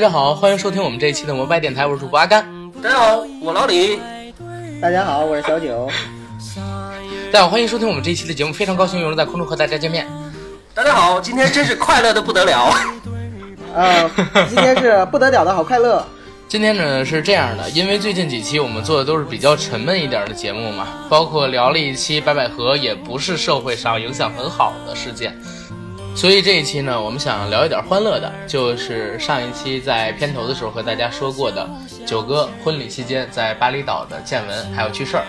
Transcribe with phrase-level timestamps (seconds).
[0.00, 2.42] 大家好，欢迎收听我们这一期的摩拜电台，我是主播阿甘。
[2.82, 4.00] 大家好，我老李。
[4.80, 5.90] 大家好，我是小九。
[7.30, 10.08] 大家好，欢迎收听我们这一期的节目，非常高兴又能在空中和大家见面。
[10.72, 12.72] 大家好，今天真是快乐的不得了。
[13.74, 14.10] 呃，
[14.48, 16.02] 今天是不得了的好快乐。
[16.48, 25.38] 今天呢是这样的，因为最近几期我们做的都是比较沉闷一点的节目嘛，包括聊了一期白百合，也不是社会上影响很好的事件，
[26.14, 31.66] 所以这一期呢，我们想聊一点欢乐的，就是上一期在片头的时候和大家说过的
[32.04, 35.24] 九哥婚礼期间在巴厘岛的见闻还有趣事儿。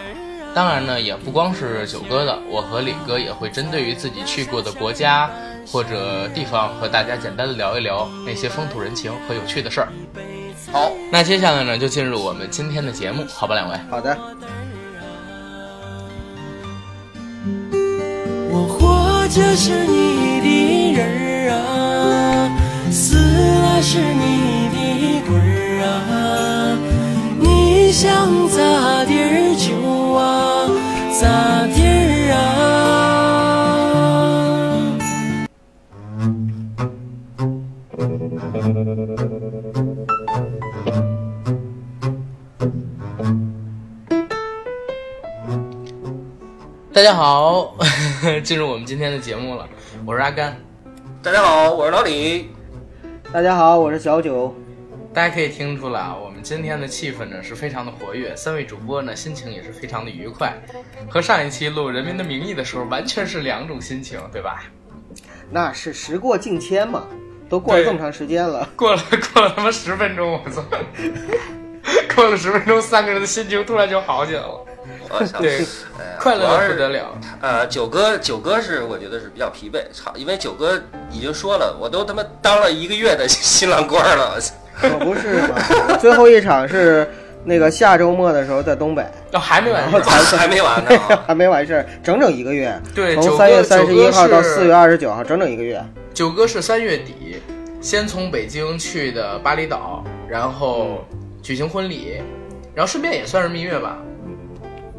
[0.54, 5.32] 当然呢，也不光是九哥的，我和李哥也会针对于自己去过的国家
[5.72, 9.88] 或者地方，和大家简单的聊一聊那些风土人情和有趣的事儿。
[10.74, 13.78] 好，那接下来呢，就进入我们今天的节目，好吧，两位。
[13.90, 14.18] 好的。
[19.34, 22.52] 这是你的人儿啊，
[22.92, 26.78] 死了是你的鬼儿啊，
[27.40, 28.60] 你想咋
[29.06, 29.72] 地儿就
[30.16, 30.68] 啊
[31.18, 31.24] 咋
[31.68, 32.42] 地儿啊。
[46.94, 47.74] 大家好，
[48.44, 49.66] 进入我们今天的节目了，
[50.06, 50.58] 我是阿甘。
[51.24, 52.50] 大家好，我是老李。
[53.32, 54.54] 大家好，我是小九。
[55.14, 60.54] 大家可以听出来啊，我们今天的气氛呢是非常的活跃，三位主播呢心情也是非常的愉快，
[61.10, 64.66] 和上一期录《人民的名义》的时候完全是两种心情，对吧？
[65.50, 67.08] 那是时过境迁嘛，
[67.48, 68.68] 都过了这么长时间了。
[68.76, 69.02] 过了
[69.34, 70.62] 过了他妈十分钟，我操！
[72.14, 74.66] 过了十分钟，三个人的心情突然就好起来了，
[75.40, 75.66] 对，哎
[76.22, 77.18] 快乐的不得了。
[77.42, 84.40] 呃，九哥，九哥是我觉得是比较疲惫，操，因为九哥已经说了，我都他妈当了一个月的 新郎官了。
[84.80, 87.08] 可不是嘛，最后一场是
[87.44, 91.24] 那个下周末的时候在东北，哦，还没完事儿，还没完呢 啊。
[91.28, 92.80] 还没完事儿，整整一个月。
[92.94, 95.84] 对，从三月哥三十一号到四月二，二十九号，整整一个月。
[96.14, 97.42] 九哥是三月底
[97.82, 101.04] 先从北京去的巴厘岛，然后
[101.42, 102.22] 举行婚礼，
[102.76, 103.98] 然后顺便也算是蜜月吧。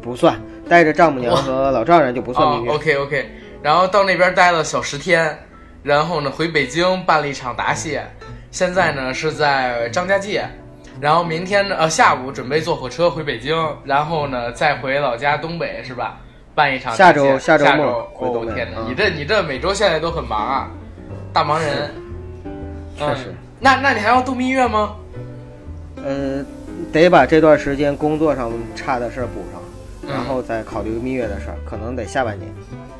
[0.01, 2.71] 不算，带着丈母娘和老丈人就不算哦蜜月。
[2.71, 3.29] ，OK OK，
[3.61, 5.37] 然后到那边待了小十天，
[5.83, 8.03] 然后呢回北京办了一场答谢，
[8.51, 10.47] 现在呢是在张家界，
[11.01, 16.17] 然后明天呢呃下午准备坐火车回北京，然后呢再回老家东北是吧？
[16.55, 20.69] 办一场下周下周下末回东北哦天哪，嗯你这你这每周现在都很忙啊，
[21.33, 21.91] 大忙人。
[22.95, 23.29] 确实。
[23.29, 24.95] 嗯，那那你还要度蜜月吗？
[26.05, 26.45] 呃，
[26.91, 29.43] 得把这段时间工作上差的事儿补
[30.07, 32.51] 然后再考虑蜜月的事儿，可能得下半年。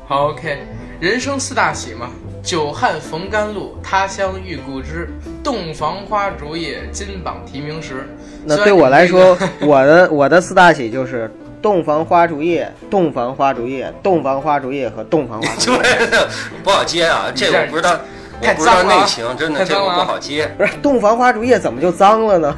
[0.06, 0.58] 好，OK，
[1.00, 2.10] 人生四大喜嘛，
[2.42, 5.08] 久旱逢甘露，他乡遇故知，
[5.42, 8.06] 洞房花烛夜，金榜题名时。
[8.44, 11.30] 那对我来说，我的我的四大喜就是
[11.62, 15.80] 洞房花烛夜、洞房花烛夜、洞房花烛夜和洞房花烛夜。
[16.62, 17.98] 不好接啊，这我不知道，
[18.42, 20.46] 我不知道内情，真的这个不好接。
[20.58, 22.54] 不是洞房花烛夜怎么就脏了呢？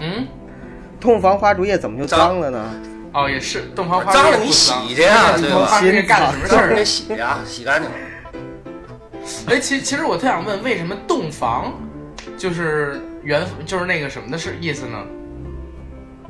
[0.00, 0.26] 嗯，
[1.00, 2.64] 洞房花烛夜怎么就脏了呢？
[3.16, 6.76] 哦，也是洞房花烛脏了你洗去呀洞对吧房花烛夜干了什么事儿啊？
[6.76, 7.96] 得洗呀，洗干净了。
[9.48, 11.72] 哎，其其实我特想问，为什么洞房
[12.36, 15.02] 就是原就是那个什么的是意思呢？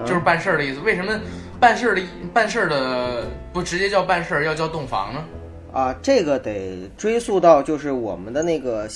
[0.04, 0.78] 就是办事儿的意思。
[0.80, 1.12] 为什么
[1.58, 2.02] 办事儿的
[2.32, 5.25] 办事儿的不直接叫办事儿，要叫洞房呢？
[5.72, 8.88] 啊，这个得追溯到就是我们的那个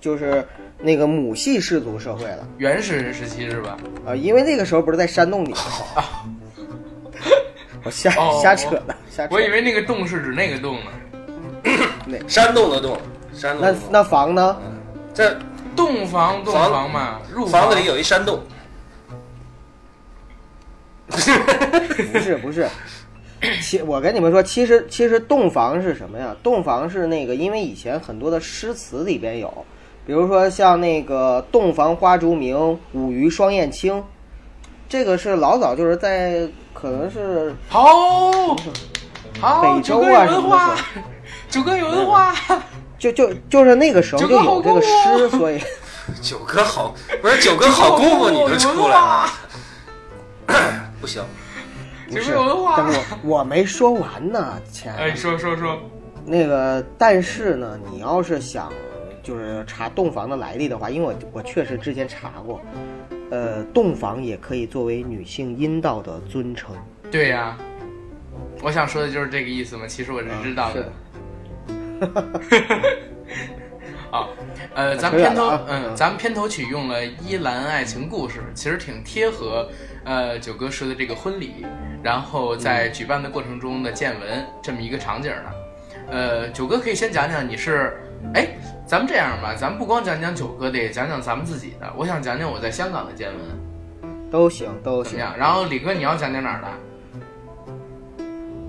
[0.00, 0.46] 就是
[0.78, 3.76] 那个母系氏族社会了原始人时期是吧？
[4.06, 5.58] 啊，因为那个时候不是在山洞里吗？
[7.84, 9.34] 我瞎哦瞎扯的，瞎扯。
[9.34, 10.90] 我以为那个洞是指那个洞呢。
[12.28, 12.98] 山洞的洞，
[13.32, 13.74] 山洞那。
[13.90, 14.56] 那房呢？
[15.14, 15.36] 这
[15.76, 18.40] 洞房洞房房嘛，入房子里有一山洞。
[21.06, 21.16] 不
[22.18, 22.66] 是不是，
[23.60, 26.34] 其我跟你们说，其实其实洞房是什么呀？
[26.42, 29.66] 洞房是那个，因为以前很多的诗词里边有，
[30.06, 34.02] 比如说像那个“洞房花烛明，五鱼双燕青”，
[34.88, 38.30] 这个是老早就是在可能是好，
[39.40, 40.76] 好，北九哥有周啊什么的文化，
[41.48, 42.34] 九哥有文化，
[42.98, 45.60] 就就就是那个时候就有这个诗，所以
[46.20, 49.30] 九哥好，不是九哥好功夫你就出来了，
[51.00, 51.22] 不行。
[52.10, 52.74] 不是九哥有文化。
[52.76, 55.16] 但是我我没说完呢，亲爱哎，的。
[55.16, 55.78] 说说说，
[56.26, 58.70] 那个，但是呢，你要是想
[59.22, 62.60] 就是查洞房的来历的话，因为我我确实之前查过，
[63.30, 66.74] 呃，洞房也可以作为女性阴道的尊称。
[67.10, 67.56] 对呀、
[68.62, 69.86] 我想说的就是这个意思嘛。
[69.86, 70.92] 其实我是知道是的
[72.00, 72.12] 的。
[74.10, 74.28] 好，
[74.74, 79.66] 呃，咱们片头嗯，咱们片头曲用了《依兰爱情故事》，其实挺贴合，
[80.04, 81.64] 呃，九哥说的这个婚礼，
[82.02, 85.54] 然后在举办的过程中的见闻这么一个场景的。
[86.10, 87.96] 呃，九哥可以先讲讲你是，
[88.34, 88.48] 哎，
[88.86, 91.92] 咱们这样吧，咱们不光讲讲九哥的，也讲讲咱们自己的。
[91.96, 95.12] 我想讲讲我在香港的见闻，都行都行。
[95.12, 95.36] 怎么样？
[95.36, 96.68] 然后李哥你要讲讲哪儿的？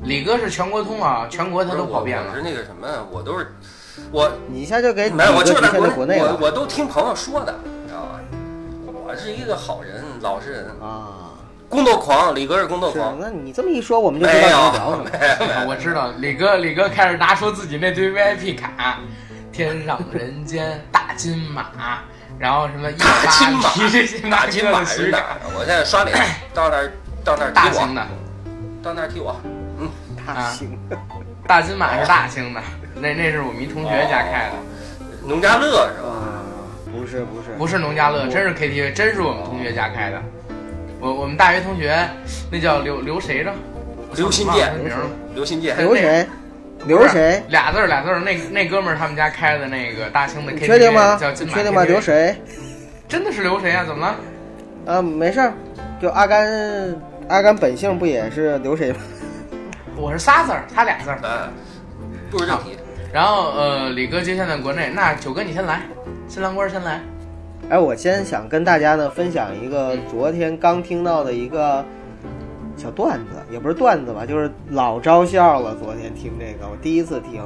[0.04, 2.42] 李哥是全国通啊，全国他都跑遍了我是。
[2.42, 3.54] 那个什么，我都是
[4.12, 8.20] 我你一下就给没有，我就是在国内，我我都听朋友说的，你知道吧？
[9.06, 11.30] 我是一个好人，老实人，啊。
[11.70, 15.06] 工作狂，李哥是工作，狂，那你这么一说，我们就知道你要聊什么。
[15.12, 19.00] 没有没啊，我知道，李哥，李哥开始拿出自己那堆 VIP 卡，
[19.54, 21.68] 天上人间大金马，
[22.40, 25.40] 然后什么一大金马八这些，大金马的许卡，是哪儿？
[25.56, 26.18] 我现在刷脸，
[26.56, 26.92] 到那儿
[27.24, 28.04] 到那儿，大兴的，
[28.82, 29.40] 到那儿踢我，
[29.80, 29.88] 嗯，
[30.26, 30.98] 大型的，
[31.48, 32.60] 大金马是大型的，
[32.96, 34.56] 那那是我们一同学家开的，
[35.24, 36.10] 农家乐是吧？
[36.10, 36.42] 啊，
[36.92, 40.20] 不是不是不是农家乐，真是 KTV，真是我们同学家开的。
[41.00, 42.10] 我我们大学同学，
[42.50, 43.54] 那叫刘刘谁着？
[44.16, 44.92] 刘新建名。
[45.36, 46.28] 刘新建，刘谁？
[46.86, 47.42] 刘谁？
[47.50, 51.18] 俩字儿俩字儿，那那哥们儿他们家开的那个大兴的 KTV，确定吗？
[51.20, 52.02] 叫金确定吗？KTV 刘？
[52.02, 52.36] 谁？
[53.08, 53.86] 真的是刘谁啊？
[53.86, 54.06] 怎么
[54.86, 54.94] 了？
[54.94, 55.54] 啊，没事儿，
[56.02, 56.46] 就阿甘，
[57.30, 58.98] 阿甘本姓不也是刘谁吗？
[59.96, 61.20] 我是仨字儿，他俩字儿。
[61.24, 61.48] 哎，
[62.30, 62.78] 不是正题，
[63.14, 65.82] 然后呃，李哥接现在国内，那九哥你先来，
[66.28, 67.00] 新郎官先来。
[67.70, 71.86] 哎，我先想跟大家呢分享一个昨天刚听到的一个
[72.76, 75.76] 小段子，也不是段子吧，就是老招笑了。
[75.76, 77.42] 昨天听这个，我第一次听。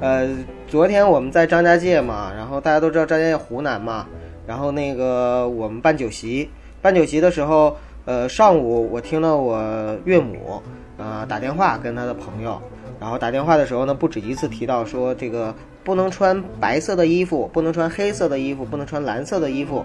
[0.00, 0.28] 呃，
[0.66, 4.06] 昨天我们在张家界嘛，然后大家都知道张家界湖南嘛，
[4.46, 6.48] 然后那个我们办酒席，
[6.80, 7.76] 办酒席的时候，
[8.06, 9.60] 呃，上午我听到我
[10.06, 10.62] 岳母
[10.96, 12.58] 啊、呃打电话跟她的朋友，
[12.98, 15.54] 然后打电话的时候呢，不止一次提到说这个
[15.84, 19.84] 不能穿白色的衣服，不能穿黑色的衣服，不能穿蓝色的衣服，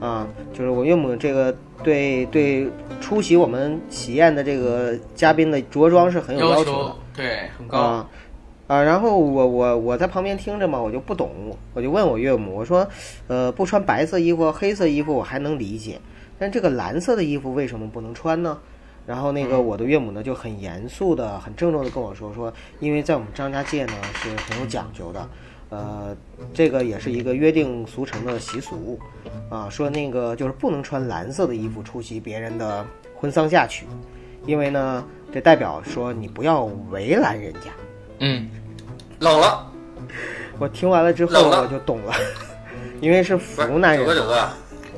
[0.00, 2.68] 啊，就是我岳母这个对对
[3.00, 6.96] 出席我们喜宴的这个嘉宾的着装是很有要求的求。
[7.14, 7.78] 对很高。
[7.78, 8.08] 啊
[8.66, 11.30] 啊，然后我我我在旁边听着嘛，我就不懂，
[11.72, 12.88] 我就问我岳母，我说，
[13.28, 16.00] 呃，不穿白色衣服、黑色衣服我还能理解，
[16.36, 18.58] 但这个蓝色的衣服为什么不能穿呢？
[19.06, 25.28] 然后那个我的岳母呢就很严肃的、很郑重的跟我说说，因为在我们张家界呢是很有讲究的，
[25.68, 26.16] 呃，
[26.54, 28.98] 这个也是一个约定俗成的习俗，
[29.50, 32.86] 啊，说那个就是不能穿蓝色的衣服出席别人的
[33.16, 33.84] 婚丧嫁娶，
[34.46, 37.70] 因为呢，这代表说你不要为难人家。
[38.20, 38.48] 嗯，
[39.18, 39.66] 冷了，
[40.58, 42.14] 我听完了之后我就懂了，
[43.02, 44.48] 因为是湖南人九哥九哥，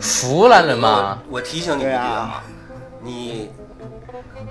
[0.00, 2.44] 湖南人嘛，我我提醒你一句啊啊，
[3.02, 3.57] 你啊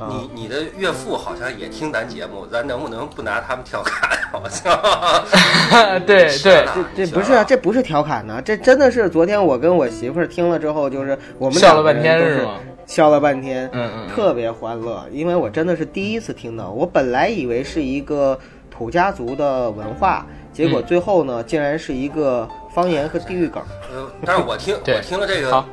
[0.10, 4.10] 你你的岳父好像也听咱节目，咱能不能不拿他们调侃？
[4.32, 12.56] 好像对 对，啊这这不是啊，这不是调侃呢，这真的是昨天我跟我媳妇儿听了之后，就是我们笑了半天是吗？
[12.86, 18.38] 笑了半天，嗯嗯嗯特别欢乐，因为我真的是第一次听到，我本来以为是一个
[18.70, 23.64] 土家族的文化，结果嗯最后呢，竟然是一个方言和地域梗。
[23.94, 25.66] 呃，但是我听我听了这个，好，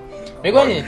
[0.42, 0.82] 没关系，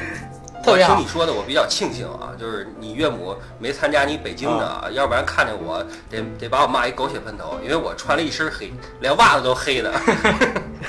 [0.66, 1.08] 特别好我听你。
[1.08, 5.80] 说的，我比较庆幸啊，就是你岳母没参加你北京的，啊，要不然看见我
[6.10, 9.94] 得得把我骂一狗血喷头，因为我穿了一身黑，连袜子都黑的。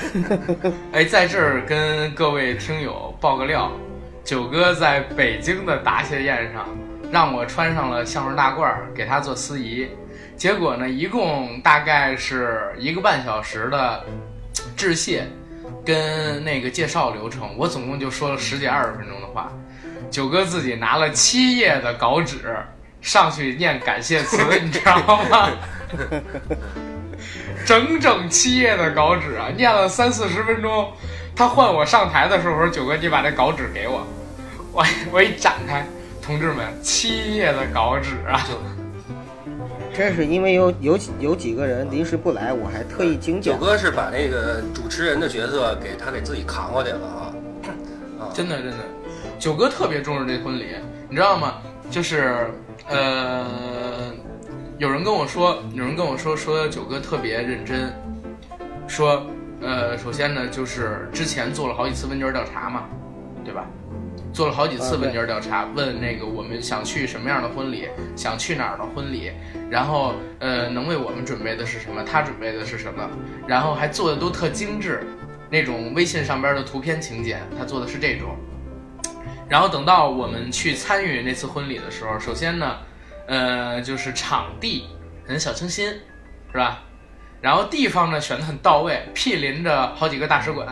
[0.92, 3.70] 哎，在这儿跟各位听友爆个料，
[4.24, 6.66] 九哥在北京的答谢宴上，
[7.12, 9.88] 让我穿上了相声大褂儿给他做司仪，
[10.36, 14.04] 结果呢，一共大概是一个半小时的
[14.76, 15.26] 致谢
[15.84, 19.52] 跟那个介绍流程，我总共就说了十几二十分钟的话，
[20.18, 22.38] 九哥自己拿了七页的稿纸
[23.00, 25.48] 上去念感谢词，你知道吗？
[27.64, 30.90] 整整七页的稿纸啊，念了三四十分钟。
[31.36, 34.04] 他换我上台的时候，说九哥，你把这稿纸给我。
[34.72, 35.86] 我我一展开，
[36.20, 38.42] 同志们，七页的稿纸啊！
[38.44, 38.54] 就
[39.96, 43.60] 这是因为有有几有几个人临时不来，我还特意精九讲。
[43.60, 47.30] 哥是把那个主持人的角色给他给自己扛过去了啊。
[48.18, 48.78] 啊，真的真的，
[49.38, 50.66] 九哥特别重视这婚礼，
[51.08, 51.54] 你知道吗？
[51.90, 52.50] 就是
[52.88, 54.12] 呃，
[54.78, 57.92] 有人跟我说，有人跟我说说九哥特别认真，
[58.88, 59.24] 说
[59.62, 62.84] 呃，首先呢，就是之前做了好几次问卷调查嘛，
[63.44, 63.64] 对吧？
[64.32, 69.30] 做了好几次问卷调查，问那个我们想去什么样的婚礼，想去哪儿的婚礼，
[69.70, 73.08] 然后呃，能为我们准备的是什么，他准备的是什么，
[73.46, 75.06] 然后还做的都特精致，
[75.48, 78.36] 那种微信上边的图片请柬，他做的是这种。
[79.48, 82.76] 然后等到我们去参与那次婚礼的时候，首先呢，
[83.26, 84.84] 呃，就是场地
[85.26, 85.88] 很小清新，
[86.52, 86.82] 是吧？
[87.40, 90.66] 然后地方呢选的很到位，毗邻着好几个大使馆，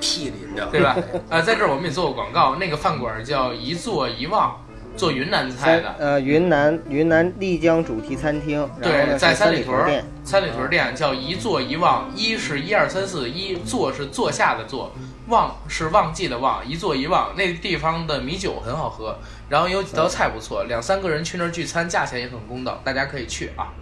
[0.00, 0.96] 毗邻着，对吧？
[1.28, 4.56] 呃，在这儿我们也做过广告，那个饭馆叫一坐一望，
[4.96, 5.94] 做云南菜的。
[5.98, 14.92] 呃云南云南丽江主题餐厅，对，在三里屯儿店，三里屯儿店叫一坐一望，一是一二三四一，坐是坐下的坐，
[15.30, 17.34] 忘是忘记的忘，一坐一忘。
[17.36, 19.16] 那地方的米酒很好喝，
[19.48, 23.72] 然后有几道菜不错，两三个人去那儿聚餐，价钱也很公道，大家可以去啊。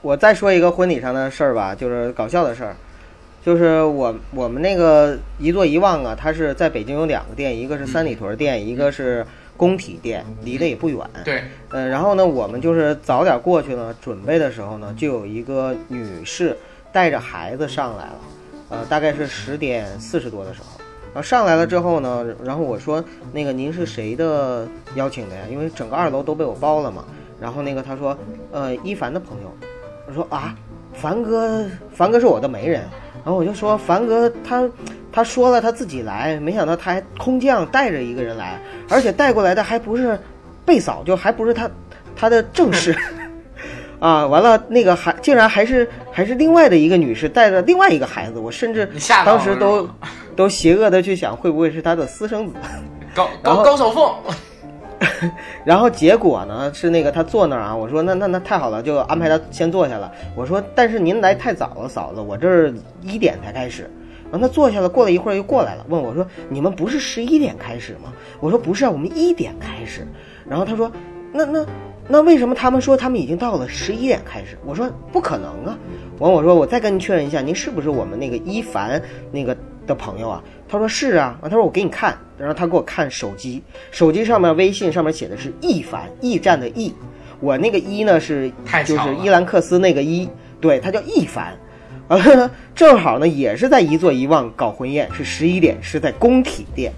[0.00, 2.76] 我再说一个婚礼上的事儿吧，就是搞笑的事儿，
[3.44, 9.24] 就是我我们那个一坐一忘啊，它是在北京有两个店，一个是三里屯店，一个是
[9.56, 10.98] 工体店，离得也不远。
[11.24, 16.58] 对，呃，然后呢，我们就是早点过去呢，准备的时候呢，就有一个女士
[16.92, 18.18] 带着孩子上来了，
[18.70, 20.81] 呃，大概是十点四十多的时候。
[21.14, 25.42] 然后上来了之后呢，然后我说那个您是谁的邀请的呀？
[25.50, 27.04] 因为整个二楼都被我包了嘛。
[27.38, 28.16] 然后那个他说，
[28.50, 29.52] 呃，一凡的朋友。
[30.08, 30.54] 我说啊，
[30.92, 32.82] 凡哥，凡哥是我的媒人。
[33.24, 34.68] 然后我就说，凡哥他
[35.12, 40.18] 他说了他自己来，没想到他还空降带着一个人来，而且带过来的还不是
[40.64, 41.70] 贝嫂，就还不是他
[42.16, 42.96] 他的正室。
[44.00, 48.88] 啊，完了，那个还竟然还是还是另外的一个女士带着另外一个孩子，我甚至
[49.24, 49.94] 当时都吗
[50.36, 52.54] 都邪恶的去想，会不会是他的私生子？
[53.14, 54.10] 高 高高小凤，
[55.64, 60.10] 然后结果呢是那个他坐那儿啊，我说那那那太好了，就安排他先坐下了。
[60.34, 62.72] 我说但是您来太早了，嫂子，我这儿
[63.02, 63.90] 一点才开始。
[64.30, 68.10] 然后他坐下了，过了一会儿又过来了，问我说你们不是十一点开始吗？
[68.40, 70.06] 我说不是啊，我们一点开始。
[70.48, 70.90] 然后他说
[71.32, 71.66] 那那
[72.08, 74.56] 那为什么他们说他们已经到了十一点开始？
[74.64, 75.78] 我说不可能啊。
[76.18, 79.54] 完我说我再跟您确认一下，您是不是我们那个一凡那个
[79.86, 80.42] 的朋友啊？
[80.68, 81.36] 他说是啊。
[81.42, 86.94] 完他说我给你看，然后他给我看手机，手机上面微信上面写的是易凡，驿站的驿，
[87.40, 88.50] 我那个一呢是
[88.84, 90.28] 就是伊兰克斯那个一，
[90.60, 91.56] 对，他叫易凡。
[92.08, 92.18] 啊，
[92.74, 96.92] 正好呢，也是在一座一望搞婚宴，是十一点，是在工体店。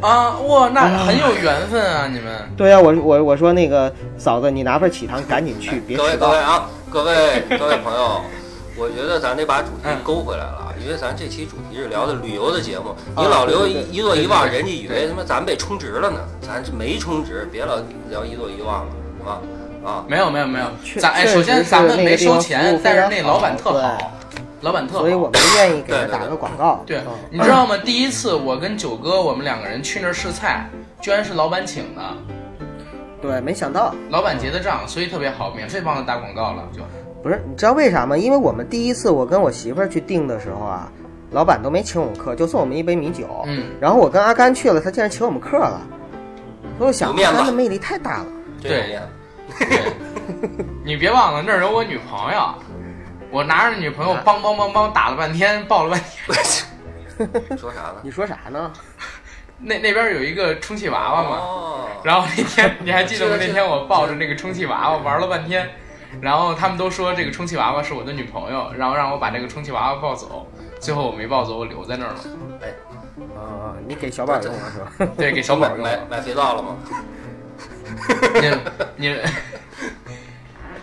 [0.00, 2.32] 啊，哇，那很有缘分啊，你们。
[2.56, 6.28] 对啊、我我我说那个嫂子，你拿份喜糖赶紧去，别各位迟到。
[6.28, 7.14] 各位啊，各位
[7.58, 8.20] 各位朋友，
[8.78, 9.98] 我觉得咱得把主题嗯。
[10.04, 17.76] 勾回来了，因为咱这期主题是聊的旅游的节目，啊你老留对对一一坐一望，对对对人家以为他妈咱被充值了呢，咱这没充值，别老
[18.08, 19.40] 聊一坐一望了，是吧？
[19.84, 20.66] 啊，没有没有没有，
[21.00, 24.12] 咱哎，首先咱们没收钱，但是那老板特好好，
[24.62, 25.00] 老板特好。
[25.00, 26.82] 所以我们愿意给他打个广告。
[26.86, 27.76] 对嗯，你知道吗？
[27.78, 30.68] 第一次我跟九哥我们两个人去那儿试菜，
[31.00, 32.02] 居然是老板请的，
[33.22, 36.82] 对，没想到，老板结的账，所以特别好，免费帮他打广告了，就
[37.22, 38.16] 不是你知道为啥吗？
[38.16, 40.90] 因为我们第一次我跟我媳妇儿去订的时候啊，
[41.30, 43.44] 老板都没请我们客，就送我们一杯米酒。
[43.46, 45.80] 嗯，然后我跟阿甘去了，他竟然请我们客了。
[46.78, 48.26] 所以我想，有面子阿甘的魅力太大了。
[48.62, 48.98] 对
[50.84, 52.54] 你别忘了那儿有我女朋友，
[53.30, 57.28] 我拿着女朋友梆梆梆梆打了半天，抱了半天。
[57.58, 57.96] 说啥呢？
[58.02, 58.70] 你说啥呢？
[59.60, 63.36] 那那边有一个充气娃娃嘛，哦，然后那天你还记得吗？
[63.40, 65.68] 那天我抱着那个充气娃娃玩了半天，
[66.20, 70.46] 然后他们都说这个充气娃娃是我的女朋友，然后让我把这个充气娃娃抱走，
[70.80, 72.18] 最后我没抱走，我留在那儿了。
[73.36, 75.12] 啊，你给小宝用了是吧？
[75.16, 75.84] 对，给小宝用了。
[75.84, 76.76] 买买肥皂了吗？
[78.96, 79.16] 你你，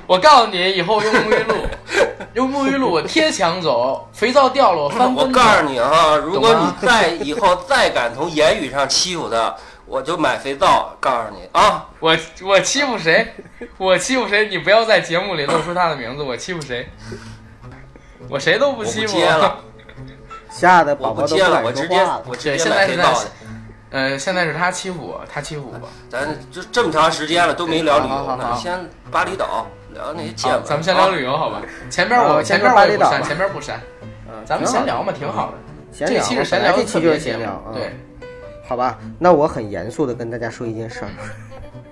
[0.08, 1.56] 我告诉你，以后用沐浴露，
[2.34, 5.22] 用沐浴露我贴墙走，肥皂掉了我翻跟头。
[5.24, 10.96] 我告诉你啊，如果你再以后再敢从言语上欺负他，我就买肥皂。
[11.00, 13.34] 告诉你啊，我我欺负谁？
[13.78, 14.48] 我欺负谁？
[14.48, 16.88] 你不要在节目里露出他的名字，我欺负谁？
[18.30, 19.20] 我谁都不欺负。
[19.20, 19.60] 了，
[20.50, 22.24] 吓得我宝不接了，宝都敢我直接说话了。
[22.28, 23.28] 我直接现在是在买肥皂去。，
[23.92, 25.90] 呃，现在是他欺负我，他欺负我。
[26.10, 30.66] 咱就这么长时间了都没聊旅游呢，先巴厘岛聊那些见好，闻。
[30.66, 31.62] 咱们先聊旅游好吧？
[31.90, 33.80] 前边我前边说巴厘岛吧我也不删，前边不删，
[34.28, 35.54] 嗯咱们闲聊嘛，挺好的。
[35.92, 37.72] 闲聊，这期是闲聊的这期就是特别闲聊啊。
[37.74, 37.96] 对，
[38.68, 41.10] 好吧，那我很严肃的跟大家说一件事儿。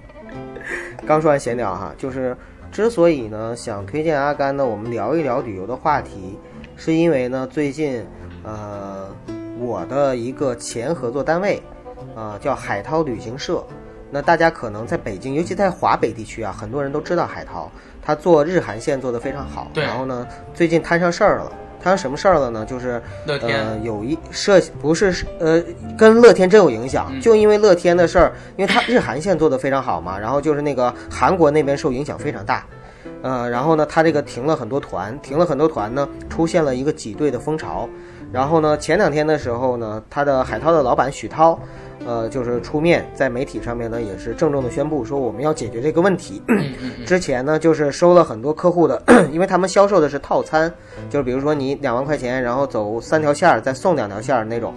[1.05, 2.35] 刚说完闲聊哈，就是
[2.71, 6.37] 之所以呢想推荐阿甘呢，我们聊一聊旅游的话题，
[6.75, 8.05] 是因为呢最近
[8.43, 9.07] 呃
[9.59, 11.61] 我的一个前合作单位
[12.15, 13.63] 啊、呃叫海涛旅行社。
[14.09, 19.67] 那大家可能在北京，尤其在华北地区啊，很多人都知道海涛，他做日韩线做得非常好。
[19.73, 21.51] 对然后呢，最近摊上事儿了，
[21.83, 22.65] 摊上什么事儿了呢？
[22.65, 23.59] 就是乐天。
[23.59, 25.61] 呃，有一涉不是呃，
[25.97, 27.19] 跟乐天真有影响，嗯。
[27.19, 32.65] 就因为乐天的事儿，因为它日韩线做的非常好嘛，然后就是那个韩国那边受影响非常大，
[33.21, 37.89] 呃，然后呢，它这个停了很多团，停了很多团呢，出现了一个挤兑的风潮，
[38.31, 41.59] 然后呢，前两天的时候呢，他的海涛的老板许涛，
[42.05, 46.41] 呃，就是出面在媒体上面呢，也是郑重的宣布说我们要解决这个问题。
[47.05, 50.71] 之前呢，就是收了很多客户的， 因为他们销售的是套餐，
[51.09, 54.73] 就是比如说你两万块钱，然后走三条线儿，再送两条线儿那种，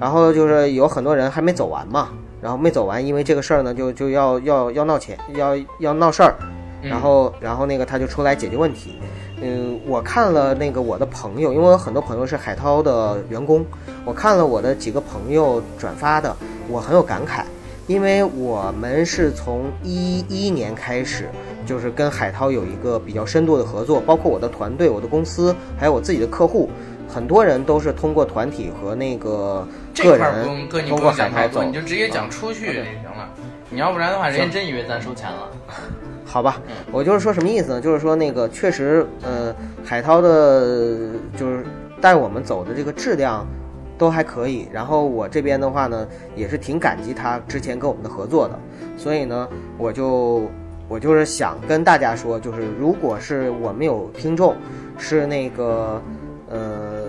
[0.00, 2.08] 然后就是有很多人还没走完嘛，
[2.40, 6.34] 然后没走完，因为这个事儿呢，就就要要要闹钱，要要闹事儿，
[6.82, 8.96] 嗯然后然后那个他就出来解决问题。
[9.42, 13.64] 嗯，我看了那个我的朋友，因为我有很多朋友是海涛的员工，
[14.06, 16.34] 我看了我的几个朋友转发的，
[16.68, 17.42] 我很有感慨，
[17.86, 21.28] 因为我们是从一一年开始，
[21.64, 26.68] 就是跟海涛有一个比较深度的合作，包括我的团队、我的公司，还有我自己的客户，
[27.08, 31.72] 很多人都是通过团体和那个这个人通过海涛走你。
[31.72, 33.28] 就直接讲出去就行了。
[33.68, 35.50] 你要不然的话，人家真以为咱收钱了。
[36.24, 36.60] 好吧，
[36.92, 37.80] 我就是说什么意思呢？
[37.80, 39.54] 就是说那个确实，呃，
[39.84, 41.64] 海涛的，就是
[42.00, 43.46] 带我们走的这个质量
[43.98, 44.68] 都还可以。
[44.72, 48.58] 然后我这边的话呢，也是挺感激他之前跟我们的合作的。
[48.96, 49.48] 所以呢，
[49.78, 50.50] 我就
[50.88, 54.56] 我就是想跟大家说，就是如果是我们有听众
[54.98, 56.00] 是那个
[56.48, 57.04] 呃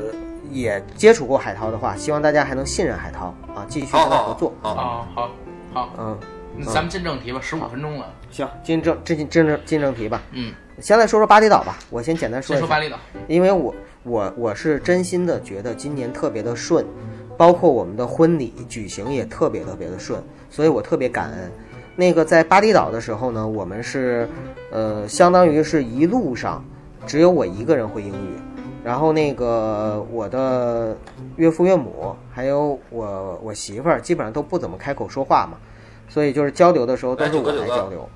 [0.52, 4.54] 也接触过海涛的话，希望大家还能信任海涛啊，继续跟他合作。
[4.62, 5.32] 好，好哦，好，
[5.74, 6.18] 好，嗯，
[6.58, 8.06] 那咱们进正题吧，十五分钟了。
[8.30, 10.22] 行，进正进进正进正题吧。
[10.32, 12.98] 嗯，先来说说巴厘岛吧，我先简单说一下，先说巴厘岛。
[13.28, 13.74] 因为我
[14.08, 16.86] 我我是真心的觉得今年特别的顺，
[17.38, 21.52] 包括我们的婚礼举行也特别特别的顺，所以我特别感恩。
[21.96, 24.30] 那个在巴厘岛的时候呢，我们是
[24.72, 26.64] 呃相当于是一路上
[27.06, 28.38] 只有我一个人会英语，
[28.84, 30.96] 然后那个我的
[31.36, 35.58] 岳父岳母还有我我媳妇儿基本上都不怎么开口说话嘛，
[36.08, 38.08] 所以就是交流的时候都是我来交流。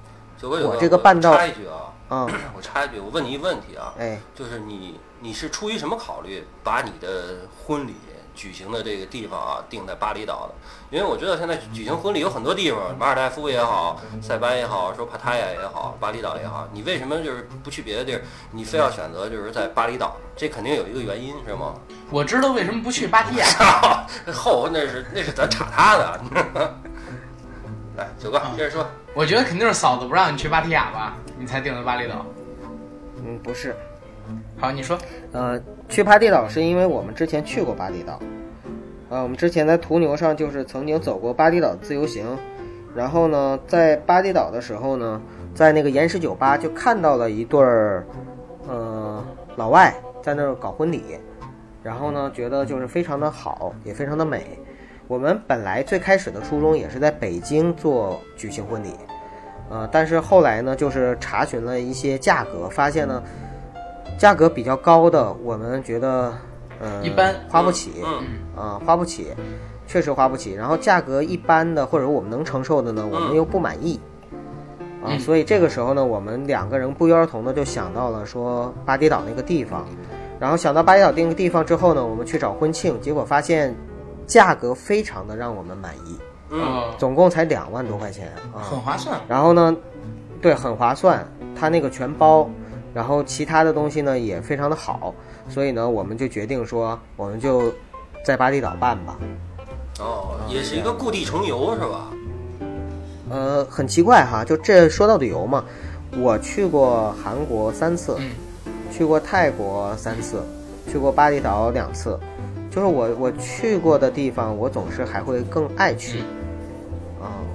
[0.43, 7.95] 我这个半道插一句啊，嗯、我插一句，我问你一个问题啊，哎，就是你你是出于什么考虑把你的婚礼
[8.33, 10.53] 举行的这个地方啊定在巴厘岛的？
[10.89, 18.21] 因为我知道现在举行婚礼有很多地方，马尔代夫也好，塞班也好，说帕塔亚也好，巴厘岛也好，你为什么就是不去别的地儿？
[18.51, 20.17] 你非要选择就是在巴厘岛？
[20.35, 21.75] 这肯定有一个原因是吗？
[22.09, 23.45] 我知道为什么不去芭提雅。
[24.33, 26.21] 后那是那是咱查他的。
[27.97, 28.85] 来，九哥接着说。
[29.13, 32.25] 我觉得肯定是嫂子不让你去芭提雅吧，你才定的巴厘岛。
[33.23, 33.75] 嗯，不是，
[34.61, 34.95] 好，你说。
[35.31, 38.19] 呃，去巴厘岛是因为我们之前去过巴厘岛，
[39.09, 42.37] 呃，我们之前在途牛上就是曾经走过巴厘岛自由行，
[42.95, 45.19] 然后呢，在巴厘岛的时候呢，
[45.55, 48.05] 在那个岩石酒吧就看到了一对儿，
[48.67, 51.17] 呃，老外在那儿搞婚礼，
[51.81, 54.59] 然后呢，觉得就是非常的好，也非常的美。
[55.07, 58.93] 我们本来最开始的初衷也是在北京做举行婚礼，
[59.71, 63.23] 呃，但是后来呢，就是查询了一些价格，发现呢，
[64.21, 66.31] 价格比较高的，我们觉得，
[66.79, 67.33] 呃，一般。
[67.49, 68.21] 花不起，嗯
[68.55, 69.29] 啊、花不起，
[69.87, 70.53] 确实花不起。
[70.53, 73.99] 然后价格一般的或者我们能承受的呢，我们又不满意，
[75.03, 75.19] 啊、嗯。
[75.19, 79.87] 所以这个时候呢，我们两个人不约而同的就想到了说巴厘岛那个地方，
[80.39, 83.75] 然后想到巴厘岛那个地方之后呢，我们去找婚庆，结果发现
[84.27, 86.19] 价格非常的让我们满意，
[86.51, 89.19] 嗯，哦，总共才两万多块钱啊，很划算。
[89.27, 89.75] 然后呢，
[90.43, 91.27] 对，很划算，
[91.59, 92.47] 它那个全包，
[92.93, 95.13] 然后其他的东西呢也非常的好，
[95.47, 97.73] 所以呢，我们就决定说，我们就
[98.25, 99.17] 在巴厘岛办吧。
[99.99, 102.11] 哦，也是一个故地重游是吧？
[103.29, 105.63] 呃，很奇怪哈，就这说到旅游嘛，
[106.17, 108.29] 我去过韩国三次，嗯
[108.91, 110.43] 去过泰国三次，
[110.91, 112.19] 去过巴厘岛两次，
[112.69, 116.19] 就是我我去过的地方，我总是还会更爱去。
[116.19, 116.25] 啊、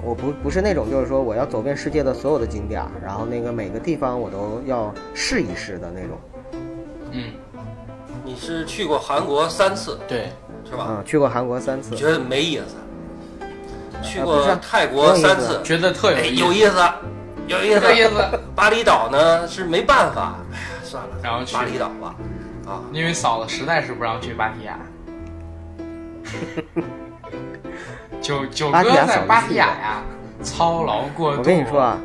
[0.07, 6.17] 我不不是那种就是说我要走遍世界的所有的景点，然后那个每个地方我都要试一试的那种。
[7.11, 7.33] 嗯，
[8.23, 10.29] 你是去过韩国三次对，
[10.63, 10.83] 是吧？
[10.85, 12.77] 啊、去过韩国三次，觉得没意思？
[14.01, 16.71] 去过泰国三次，觉得特有哎，意有意思，
[17.47, 17.85] 有意思。
[17.85, 18.39] 有意思。
[18.55, 22.15] 巴厘岛呢是没办法，哎呀，算了，然后去巴厘岛吧。
[22.65, 24.79] 啊，因为嫂子实在是不让去芭提雅。
[28.27, 30.03] 九九哥芭提雅在芭提嫂子去雅呀，
[30.43, 31.37] 操劳过度。
[31.37, 31.97] 我跟你说啊，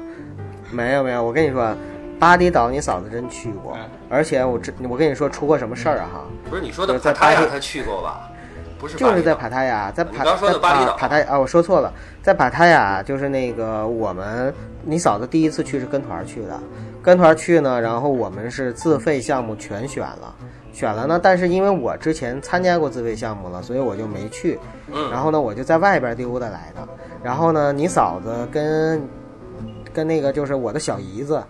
[0.71, 1.77] 没有没有，我跟你说啊，
[2.21, 8.29] 巴厘岛你嫂子真去过嗯，而且我这我跟你说出过什么事儿啊哈，不是你说的就是在帕塔亚巴厘他去过吧？
[8.79, 14.55] 不是就是在帕塔亚，在帕你刚说的在巴厘岛帕塔啊，我说错了，在帕塔亚就是那个我们
[14.85, 16.61] 你嫂子第一次去是跟团去的，
[17.03, 20.33] 跟团去呢，然后我们是自费项目全选了。
[20.73, 24.59] 选了呢，但是因为我之前参加过自费项目了，所以我就没去。
[24.91, 26.89] 嗯，然后呢，我就在外边溜达来的。
[27.23, 29.01] 然后呢，你嫂子跟
[29.93, 31.43] 跟那个就是我的小姨子，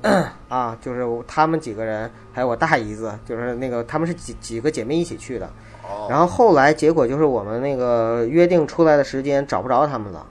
[0.48, 5.46] 啊，就是他们几个人，还有我大姨子，就是那个他们是几几个姐妹一起去的。
[5.82, 10.24] 哦，然后后来结果就是我们那个约定出来的时间找不着他们了，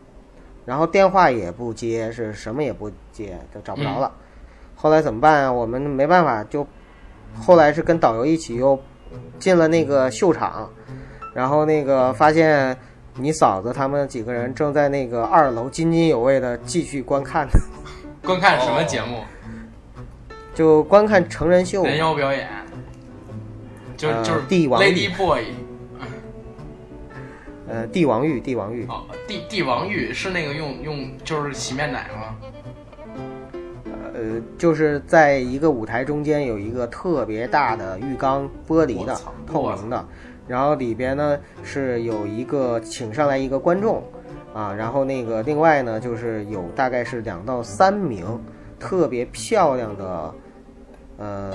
[0.66, 4.12] 然后电话也不接，是什么也不接，就找不着了。
[4.76, 5.52] 后来怎么办啊？
[5.52, 6.66] 我们没办法，就
[7.36, 8.80] 后来是跟导游一起又
[9.40, 10.70] 进了那个秀场，
[11.34, 12.76] 然后那个发现
[13.16, 17.48] 你嫂子他们几个人正在那个二楼津津有味的继续观看，
[18.24, 19.22] 观看什么节目？
[20.54, 21.84] 就观看成人秀。
[21.84, 22.50] 人妖表演，
[23.96, 25.46] 就呃就是帝王 Lady Boy
[27.70, 32.36] 呃，帝王玉，帝王玉，哦，帝帝王浴是那个用用就是洗面奶吗？
[34.18, 40.04] 呃，就是在一个舞台中间有一个特别大的浴缸，玻璃的，透明的，
[40.48, 44.02] 然后里边呢是有一个请上来一个观众，
[44.56, 48.26] 啊，然后那个另外呢就是有大概是两到三名
[48.80, 50.36] 特别漂亮的，
[51.18, 51.52] 呃，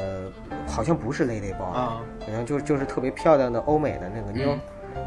[0.68, 4.58] 好像不是 Lady Boy，、啊，好像就就是特别漂亮的欧美的那个妞儿，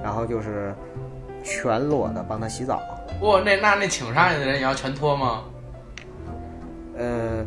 [0.03, 0.75] 然后就是
[1.41, 2.81] 全裸的帮她洗澡，
[3.21, 5.45] 哇，那那那请上来的人也要全脱吗？
[6.97, 7.45] 呃，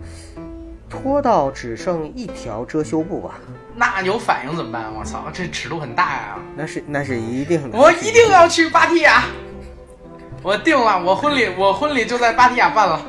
[0.88, 3.34] 拖到只剩一条遮羞布吧。
[3.74, 4.84] 那有反应怎么办？
[4.98, 6.38] 我操，这尺度很大呀！
[6.56, 7.78] 那是那是一定的。
[7.78, 9.24] 我一定要去芭提雅，
[10.42, 13.00] 我定了，我婚礼我婚礼就在芭提雅办了，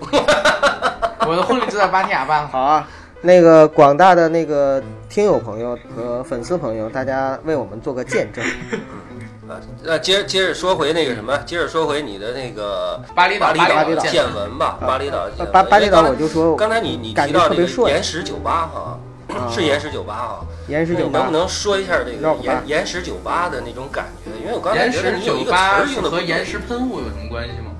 [1.26, 2.48] 我的婚礼就在芭提雅办了。
[2.48, 2.88] 好啊。
[3.20, 8.44] 那个广大的那个听友朋友和粉丝朋友，大家为我们做个见证。
[9.48, 15.52] 啊，那接接着说回那个什么，接着说回你的那个巴厘岛巴厘岛见闻吧，巴厘岛见闻。
[15.52, 18.98] 巴巴厘岛我就说刚才你你感提到这个觉特别顺岩石酒吧哈，
[19.34, 20.46] 啊是岩石酒吧哈。
[20.68, 24.30] 岩石酒吧你能不能说一下这个岩岩石酒吧的那种感觉？
[24.42, 27.70] 因为我刚才觉得你有一个词儿用的和岩石喷雾有什么关系吗？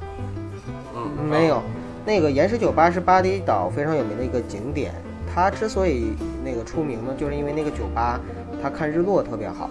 [0.97, 1.63] 嗯没有，
[2.07, 4.95] 那个岩石酒吧是巴厘岛非常有名的一个景点。
[5.35, 8.19] 它之所以那个出名呢，就是因为那个酒吧
[8.63, 9.71] 它看日落特别好，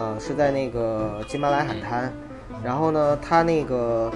[0.00, 2.10] 呃，是在那个金马莱海滩。
[2.64, 4.10] 然后呢，它那个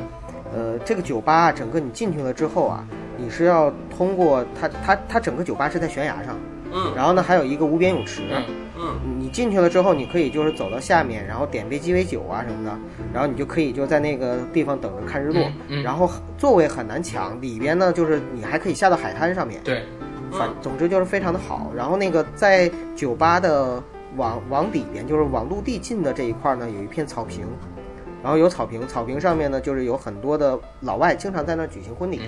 [0.54, 2.84] 呃这个酒吧整个你进去了之后啊，
[3.18, 6.36] 你是要通过它它它整个酒吧是在悬崖上，
[6.72, 8.22] 嗯然后呢还有一个无边泳池。
[8.30, 8.42] 嗯
[8.76, 12.76] 嗯你进去了之后，你可以就是走到下面，然后点杯鸡尾酒啊什么的，
[13.12, 15.42] 然后你就可以就在那个地方等着看日落。
[15.42, 19.84] 嗯嗯然后座位很难抢，里边呢就是你还可以下到海滩上面，对，
[20.32, 21.70] 反总之就是非常的好。
[21.74, 23.82] 然后那个在酒吧的
[24.16, 27.46] 往往里边，就是往陆地进的这一块呢，有一片草坪，
[28.22, 32.20] 然后有草坪，草坪上面呢就是有很多的老外经常在那儿举行婚礼。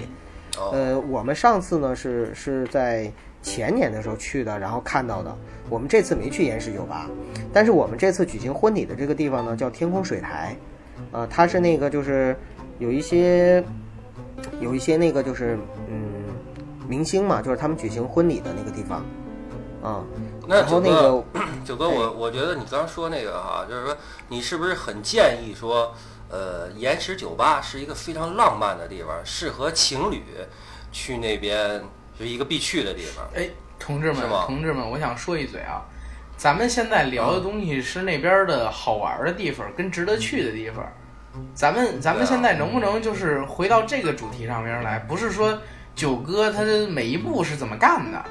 [0.59, 5.37] 哦呃，我们上次呢是是在前年的时候去的，然后看到的。
[5.69, 7.11] 我们这次没去岩石酒吧，
[7.53, 10.57] 但是我们这次举行婚礼的这个地方呢叫天空水台，
[11.13, 12.37] 呃，它是那个就是
[12.79, 13.63] 有一些
[14.61, 15.59] 有一些那个就是
[15.91, 15.97] 嗯
[16.89, 19.05] 明星嘛，就是他们举行婚礼的那个地方，
[19.83, 20.05] 啊、
[20.47, 21.25] 那然后那九哥个
[21.65, 23.97] 九哥，我我觉得你刚刚说那个哈，就是说
[24.29, 25.95] 你是不是很建议说，
[26.29, 30.23] 呃，岩石酒吧是一个非常浪漫的地方，适合情侣
[30.93, 31.83] 去那边
[32.19, 33.25] 是一个必去的地方。
[33.35, 35.83] 哎，同志们，同志们，我想说一嘴啊，
[36.37, 40.85] 咱们现在聊的东西是那边的好玩的地方跟值得去的地方。
[41.55, 44.99] 咱们咱们现在能不能就是回到这个主题上面来？
[45.01, 45.59] 不是说
[45.95, 48.25] 九哥他的每一步是怎么干的，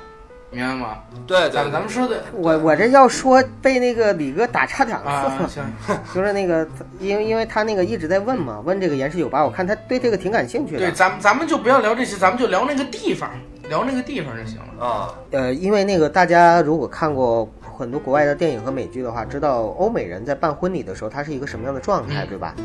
[0.56, 1.00] 明白吗？
[1.28, 5.48] 对对，咱们咱们说的我我这要说被那个李哥打岔两次啊，了。
[5.48, 5.64] 行，
[6.16, 6.68] 就是那个，
[7.00, 10.80] 因为因为他那个一直在问嘛，问这个岩石酒吧，我看他对这个挺感兴趣的。
[10.80, 13.30] 对，咱们咱们就不要聊这些，咱们就聊那个地方，
[13.70, 14.86] 聊那个地方就行了。
[14.86, 22.56] 啊，呃，因为那个大家如果看过很多国外的电影和美剧的话，知道欧美人在办婚礼的时候，他是一个什么样的状态，嗯对吧？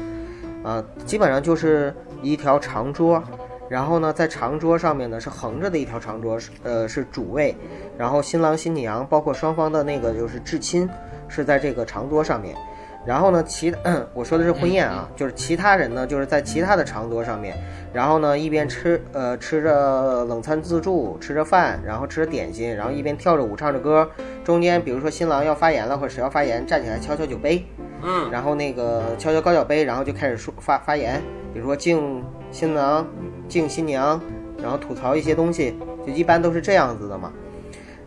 [0.62, 3.22] 呃，基本上就是一条长桌，
[3.70, 7.56] 然后呢，在长桌上面呢是横着的一条长桌，是呃是主位，
[7.96, 10.90] 然后新郎新娘包括双方的那个就是至亲
[11.28, 12.56] 是在这个长桌上面。
[13.06, 13.72] 然后呢，其
[14.12, 17.56] 我说的是婚宴啊，就是其他人呢，就是在其他的长桌上面，
[17.94, 24.06] 然后呢一边吃呃吃着冷餐自助，吃着饭，然后吃着点心，然后一边跳着舞唱着歌，
[24.44, 27.64] 中间比如说新郎要发言了或者谁要发言，站起来敲敲酒杯，
[28.02, 31.22] 嗯，然后那个敲敲高脚杯，然后就开始说发发言，
[31.54, 32.22] 比如说敬
[32.52, 33.06] 新郎、
[33.48, 34.20] 敬新娘，
[34.62, 35.74] 然后吐槽一些东西，
[36.06, 37.32] 就一般都是这样子的嘛。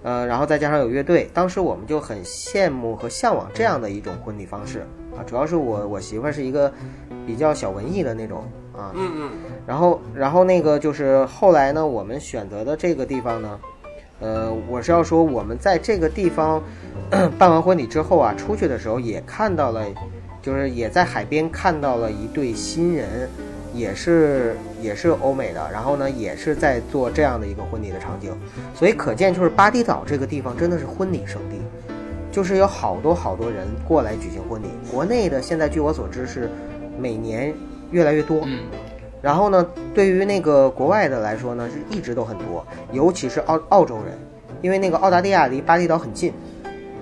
[0.03, 4.85] 呃，然后再加上有乐队，当时我们就很羡慕和向往这样的一种婚礼方式
[5.17, 5.23] 啊。
[5.25, 6.69] 主要是我我媳妇儿是一个
[7.25, 8.43] 比较小文艺的那种
[8.75, 9.31] 啊，嗯嗯，
[9.65, 13.59] 然后，然后那个就是后来呢，我们选择的这个地方呢，
[14.19, 16.61] 呃，我是要说我们在这个地方
[17.39, 19.85] 办完婚礼之后啊，出去的时候也看到了，
[20.41, 23.29] 就是也在海边看到了一对新人，
[23.73, 28.31] 也是也是欧美的，然后呢也是在做这样的一个婚礼的场景，
[28.75, 31.57] 所以可见就是巴厘岛这个地方真的是婚礼圣地，
[32.31, 34.67] 就是有好多好多人过来举行婚礼。
[34.91, 36.49] 国内的现在据我所知是
[36.97, 37.53] 每年
[37.91, 38.59] 越来越多，嗯，
[39.21, 44.17] 然后呢，对于那个国外的来说呢，是一直都很多，尤其是澳澳洲人，
[44.61, 46.31] 因为那个澳大利亚离巴厘岛很近，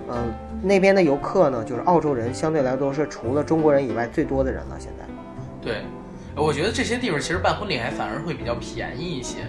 [0.07, 4.77] 嗯、那边的游客呢，就是澳洲人，相对来说是除了中国人以外最多的人了。
[4.79, 5.05] 现在，
[5.61, 5.81] 对，
[6.35, 9.39] 我觉得这些地方其实办婚礼还反而会比较便宜一些。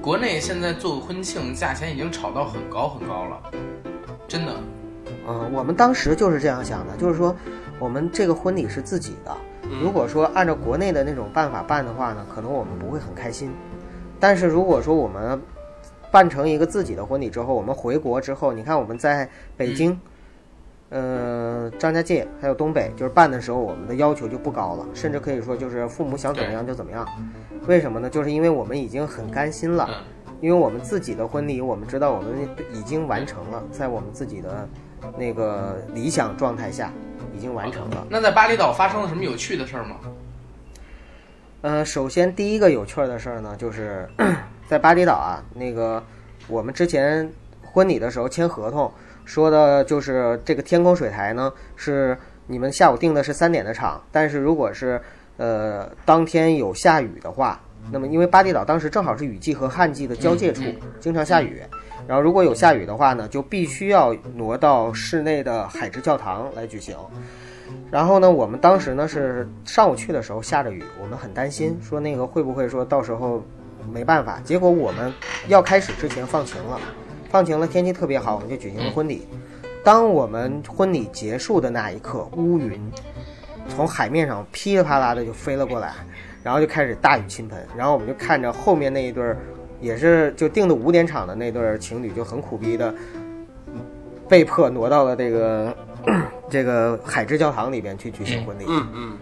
[0.00, 3.42] 国内现在做婚庆价钱已经炒到很高很高了，
[4.26, 4.54] 真的。
[5.28, 7.36] 嗯、我们当时就是这样想的，就是说，
[7.78, 9.36] 我们这个婚礼是自己的，
[9.82, 13.52] 如果说按照国内的那种办法办的话呢，可能我们不会很开心。
[14.18, 15.40] 但是如果说我们
[16.10, 20.00] 办成一个自己的婚礼之后，我们回国之后，你看我们在北京，
[20.90, 27.06] 呃，张家界还有东北，就是办的时候，我们的要求就不高了，甚至可以说就是父母想怎么样就怎么样。
[27.66, 28.10] 为什么呢？
[28.10, 34.68] 就是因为我们已经很甘心了，嗯，因为我们自己的婚礼，我们知道我们已经完成了，在我们自己的
[35.16, 36.92] 那个理想状态下
[37.32, 38.06] 已经完成了。
[38.10, 39.96] 那在巴厘岛发生了什么有趣的事儿吗？
[41.62, 44.08] 呃，首先第一个有趣儿的事儿呢，就是
[44.66, 46.02] 在巴厘岛啊，那个
[46.48, 47.30] 我们之前
[47.62, 48.90] 婚礼的时候签合同
[49.30, 55.00] 说的就是这个天空水台呢是你们下午定的是三点的场，但是如果是
[55.36, 57.60] 呃当天有下雨的话，
[57.92, 60.64] 那么因为巴厘岛当时正好是雨季和旱季的交界处，
[60.98, 61.62] 经常下雨，
[62.08, 66.96] 然后如果有下雨的话呢，就必须要挪到室内的海之教堂来举行。
[67.88, 73.40] 然后呢，我们当时呢是上午去的时候下着雨，我们很担心，说那个会不会说到时候
[73.92, 74.40] 没办法。
[74.42, 75.12] 结果我们
[75.46, 76.80] 要开始之前放晴了，
[77.30, 79.26] 放晴了，天气特别好，我们就举行了婚礼。
[79.84, 82.78] 当我们婚礼结束的那一刻，乌云
[83.68, 85.94] 从海面上噼里啪啦的就飞了过来，
[86.42, 89.36] 然后就开始大雨倾盆，然后我们就看着后面那一对儿，
[89.80, 92.92] 也是就定的五点场的那对儿情侣就很苦逼的，
[94.28, 95.74] 被迫挪到了这个
[96.50, 98.64] 这个海之教堂里边去举行婚礼。
[98.68, 99.18] 嗯嗯，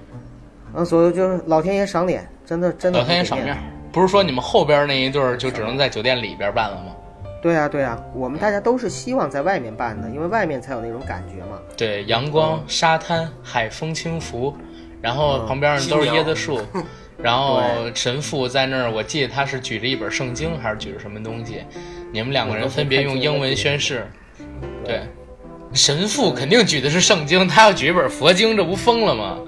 [0.75, 3.57] 啊，所以就是老天爷赏脸，真的真的老天爷赏面，
[3.92, 6.97] 不是说你们后边那一对儿就只能在酒店里边办了吗？
[7.40, 11.59] 对啊对啊，我们大家都是希望在外面办的，因为外面才有那种感觉嘛。
[11.77, 14.57] 对，阳光、沙滩、海风轻拂，
[15.01, 16.61] 然后旁边都是椰子树，
[17.16, 17.62] 然后
[17.94, 21.62] 神父在那儿，我记得他是举着一本圣经还是举着什么东西，
[22.12, 24.05] 你们两个人分别用英文宣誓。
[24.85, 25.03] 对，
[25.72, 29.38] 神父肯定举的是圣经，他要举一本佛经，这不疯了吗？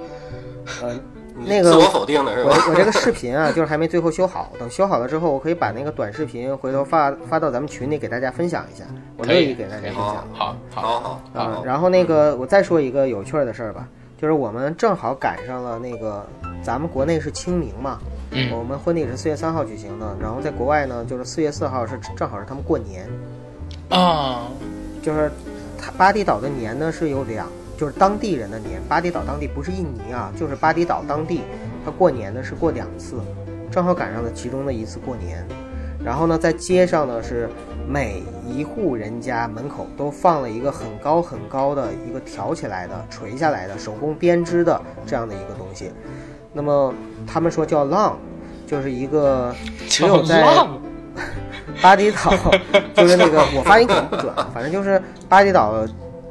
[1.46, 2.57] 那个自我否定的是我吧？
[2.68, 8.85] 我这个视频啊，就是还没最后修好，等修好了之后，我可以把那个短视频回头发发到咱们群里给大家分享一下，
[9.16, 10.05] 我乐意给大家分享。
[10.33, 13.88] 好好，好好啊，，然后那个我再说一个有趣儿的事儿吧，
[14.20, 16.26] 就是我们正好赶上了那个
[16.62, 17.98] 咱们国内是清明嘛，
[18.33, 23.09] 嗯我们婚礼是四月三号举行的，然后在国外呢，就是四月四号是正好是他们过年，
[23.88, 24.48] 啊，
[25.03, 25.31] 就是
[25.79, 27.46] 他巴厘岛的年呢是有两，
[27.81, 31.40] 就是当地人的年，巴厘岛当地不是印尼啊，就是巴厘岛当地，
[31.83, 33.19] 他过年呢是过两次，
[33.71, 35.43] 正好赶上了其中的一次过年。
[36.05, 37.49] 然后呢，在街上呢是
[37.88, 45.90] 每一户人家门口都放了一个很高很高的一个挑起来的、垂下来的手工编织的这样的一个东西。
[46.53, 46.93] 那么
[47.27, 48.19] 他们说叫浪，
[48.66, 49.55] 就是一个
[49.88, 50.45] 只有在
[51.81, 52.31] 巴厘岛，
[52.93, 55.83] 就是那个我发音可能不准啊，反正就是巴厘岛，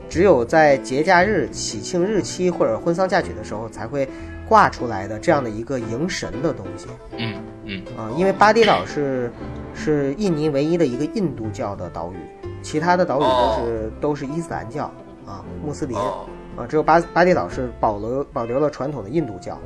[0.10, 4.10] 只有在节假日、喜庆日期或者婚丧嫁娶的时候才会
[4.48, 8.10] 挂出来的这样的一个迎神的东西嗯嗯啊。
[8.18, 9.32] 因为巴厘岛是
[9.76, 12.18] 是印尼唯一的一个印度教的岛屿，
[12.64, 14.92] 其他的岛屿都是、都是伊斯兰教
[15.26, 15.96] 啊，穆斯林。
[15.96, 16.26] 哦，
[16.58, 19.58] 啊，只有巴巴厘岛是保留保留了传统的印度教。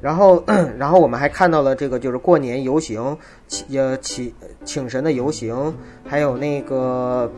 [0.00, 0.44] 然后，
[0.78, 3.16] 然后我们还看到了这个就是过年游行，
[3.48, 4.32] 请呃请
[4.64, 5.74] 请神的游行，
[6.04, 7.30] 还有那个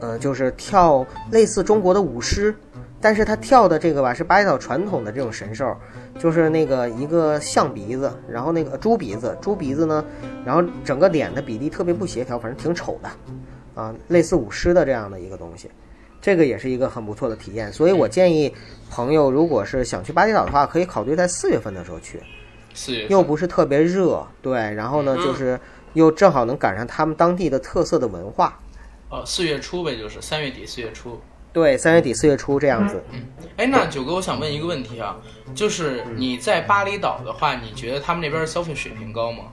[0.00, 2.54] 呃就是跳类似中国的舞狮，
[3.00, 5.76] 但是他跳的这个吧是巴厘岛传统的这种神兽，
[6.18, 10.04] 就是那个一个象鼻子，然后那个猪鼻子，猪鼻子呢，
[10.44, 15.70] 然后整个脸的比例特别不协调，反正挺丑的，啊，类似舞狮的这样的一个东西。
[16.20, 18.52] 这个也是一个很不错的体验，所以我建议
[18.90, 22.20] 朋友，如果是想去巴厘岛的话，可以考虑在四月份的时候去，
[22.74, 25.24] 四月又不是特别热，对，然后呢，嗯。
[25.24, 25.58] 就是
[25.94, 28.58] 又正好能赶上他们当地的特色的文化，
[29.10, 31.20] 哦，四月初呗，就是三月底四月初。
[31.52, 33.02] 对，三月底四月初这样子。
[33.10, 33.22] 嗯
[33.56, 35.16] 哎，那九哥，我想问一个问题啊，
[35.54, 39.44] 就是你在巴厘岛的话，你觉得他们那边消费水平高吗？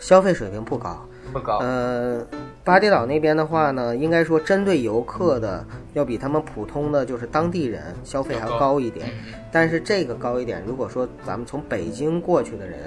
[0.00, 1.58] 消费水平不高，不高。
[1.58, 2.26] 呃，
[2.64, 9.08] 巴厘岛那边的话呢，应该说针对游客的要比他们普通的就是当地人消费还要高一点。
[9.08, 12.78] 嗯但是这个高一点，如果说咱们从北京过去的人，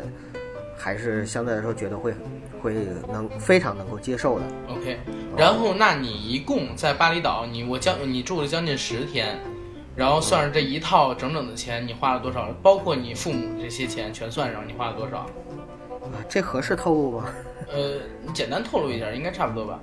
[0.81, 2.11] 还是相对来说觉得会
[2.59, 2.73] 会
[3.11, 4.45] 能非常能够接受的。
[4.67, 4.97] OK，
[5.37, 9.37] 然后那你一共在巴厘岛，你我将你住了将近十天，
[9.95, 12.47] 然后算上这一套整整的钱，你花了多少？
[12.63, 15.17] 包括你父母这些钱全算上，你花了多少？
[15.17, 17.25] 啊，这合适透露吗？
[17.71, 19.79] 呃，你简单透露一下，应该差不多吧？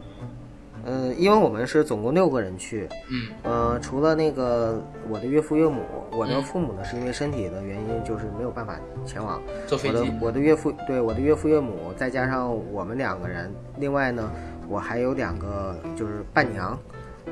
[0.89, 8.75] 呃，因为我们是总共六个人去，嗯呃，除了那个我的岳父岳母，我的嗯父母呢是因为身体的原因，就是没有办法
[9.05, 9.39] 前往。
[9.45, 10.11] 我的坐飞机。
[10.19, 14.31] 我的岳父对我的岳父岳母，再加上我们两个人，另外呢，
[14.67, 16.79] 我还有两个就是伴娘，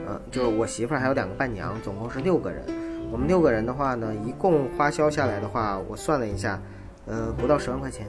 [0.06, 2.62] 呃，就是我媳妇儿还有两个伴娘，总共是六个人。
[3.10, 6.60] 我们六个人的话呢，一共花销下来的话，我算了一下，
[7.06, 8.06] 呃，不到十万块钱，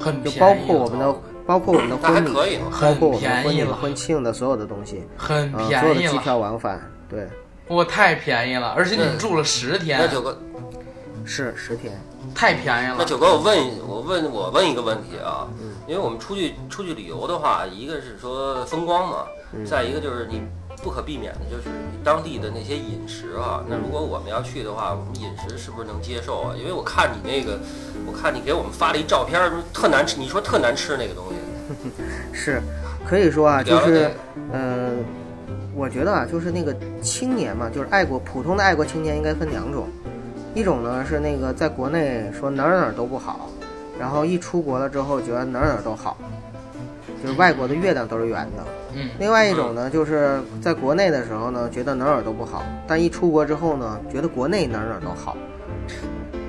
[0.00, 1.14] 就很便宜包括我们的
[1.46, 2.64] 包括我们的婚礼，可以嘛。
[2.80, 7.28] 包括我们婚礼、很便宜了婚庆的所有的东西，很呃，所有的机便宜了，票往返，对，
[7.68, 8.74] 哇，太便宜了！
[8.76, 10.36] 而且你们住了十天那，九哥，
[11.24, 11.98] 是十天。
[12.34, 12.96] 太便宜了。
[12.98, 15.46] 那九哥，我问我问我问一个问题啊，
[15.86, 19.18] 因为我们出去出去旅游的话，一个是说风光嘛，
[19.64, 20.42] 再一个就是你
[20.86, 21.64] 不可避免的就是
[22.04, 23.64] 当地的那些饮食啊。
[23.68, 26.54] 那如果我们要去的话，我们饮食是不是能接受啊？
[26.56, 27.58] 因为我看你那个，
[28.06, 31.34] 我看你给我们发了一照片儿，特难吃，你说特难吃那个东西。
[32.32, 32.62] 是，
[33.04, 34.14] 可以说啊，就是聊聊这个，
[34.52, 34.92] 呃，
[35.74, 36.72] 我觉得啊，就是那个
[37.02, 39.88] 青年嘛，就是爱国普通的爱国青年应该分两种，
[40.54, 43.50] 一种呢是那个在国内说哪儿哪儿都不好，
[43.98, 46.16] 然后一出国了之后觉得哪儿哪儿都好，
[47.22, 48.64] 就是外国的月亮都是圆的。
[48.94, 55.36] 嗯，另外一种呢，就是在国内的时候呢，觉得哪儿哪儿都不好，但一出国之后呢，觉得国内哪儿哪儿都好。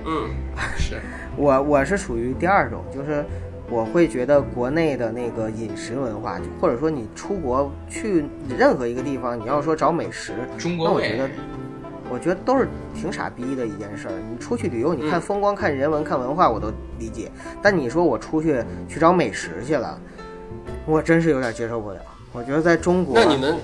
[0.06, 0.30] 嗯，
[0.78, 1.00] 是，
[1.36, 3.26] 我我是属于第二种，就是
[3.70, 8.24] 我会觉得国内的那个饮食文化，或者说你出国去
[8.58, 11.30] 任何一个地方，你要说找美食，中国那我觉得，
[12.10, 14.14] 我觉得都是挺傻逼的一件事儿。
[14.32, 17.30] 你出去旅游，你看嗯风光、看人文、看文化，我都理解，
[17.62, 20.00] 但你说我出去去找美食去了，
[20.88, 22.00] 我真是有点接受不了。
[22.32, 23.58] 我觉得在中国，那你们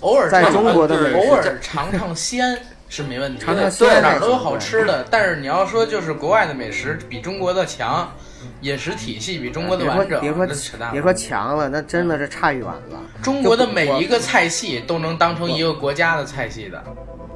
[0.00, 2.58] 偶尔在中国的美食偶尔尝尝 鲜
[2.88, 5.06] 是没问题的，尝尝鲜哪儿都有好吃的。
[5.10, 8.12] 但是你要说就是国外的美食比中国的强，
[8.60, 10.90] 饮食体系比中国的完整，别说扯淡。
[10.90, 13.00] 别说强了，那真的是差远了。
[13.22, 16.82] 中国的每一个菜系都能当成一个国家的菜系的。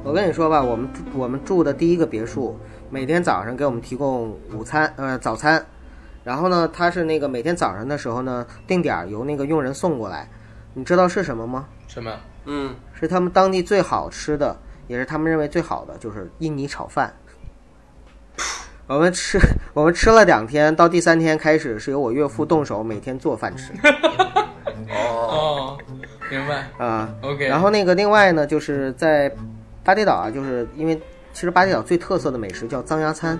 [0.03, 2.57] 我跟你说吧，我们住我们住的第一个别墅，
[2.89, 5.65] 每天早上给我们提供午餐，呃，早餐。
[6.29, 10.29] 然后呢，他是那个每天早上的时候呢，定点儿由那个佣人送过来。
[10.75, 11.65] 你知道是什么吗？
[11.87, 12.15] 什么？
[12.45, 14.55] 嗯，是他们当地最好吃的，
[14.87, 17.11] 也是他们认为最好的，就是印尼炒饭。
[18.85, 19.39] 我们吃，
[19.73, 23.73] 我们吃了两天，到第三天开始是由我岳父动手每天做饭吃
[24.87, 25.77] 哦， 哦，
[26.29, 26.85] 明白。
[26.85, 27.09] 啊。
[27.23, 27.47] OK。
[27.47, 29.35] 然后那个另外呢，就是在
[29.83, 30.95] 巴厘岛啊，就是因为
[31.33, 33.39] 其实巴厘岛最特色的美食叫脏鸭餐。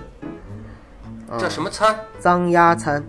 [1.30, 1.94] 啊这什么餐？
[2.18, 3.02] 脏鸭餐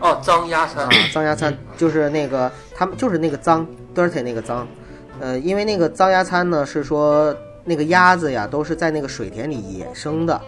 [0.00, 4.66] 哦，脏鸭餐啊。，脏鸭餐就是那个他们就是那个脏 dirty 那个脏，
[5.20, 10.40] 呃，因为那个脏鸭餐呢是说那个鸭子呀都是在那个水田里野生的，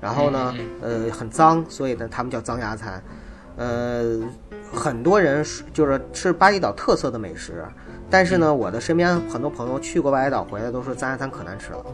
[0.00, 3.00] 然后呢呃很脏，所以呢他们叫脏鸭餐，
[3.56, 4.18] 呃，
[4.72, 7.64] 很多人是就是吃巴厘岛特色的美食，
[8.10, 11.84] 但是呢我的身边很多朋友去过巴厘岛回来都说脏鸭餐可难吃了。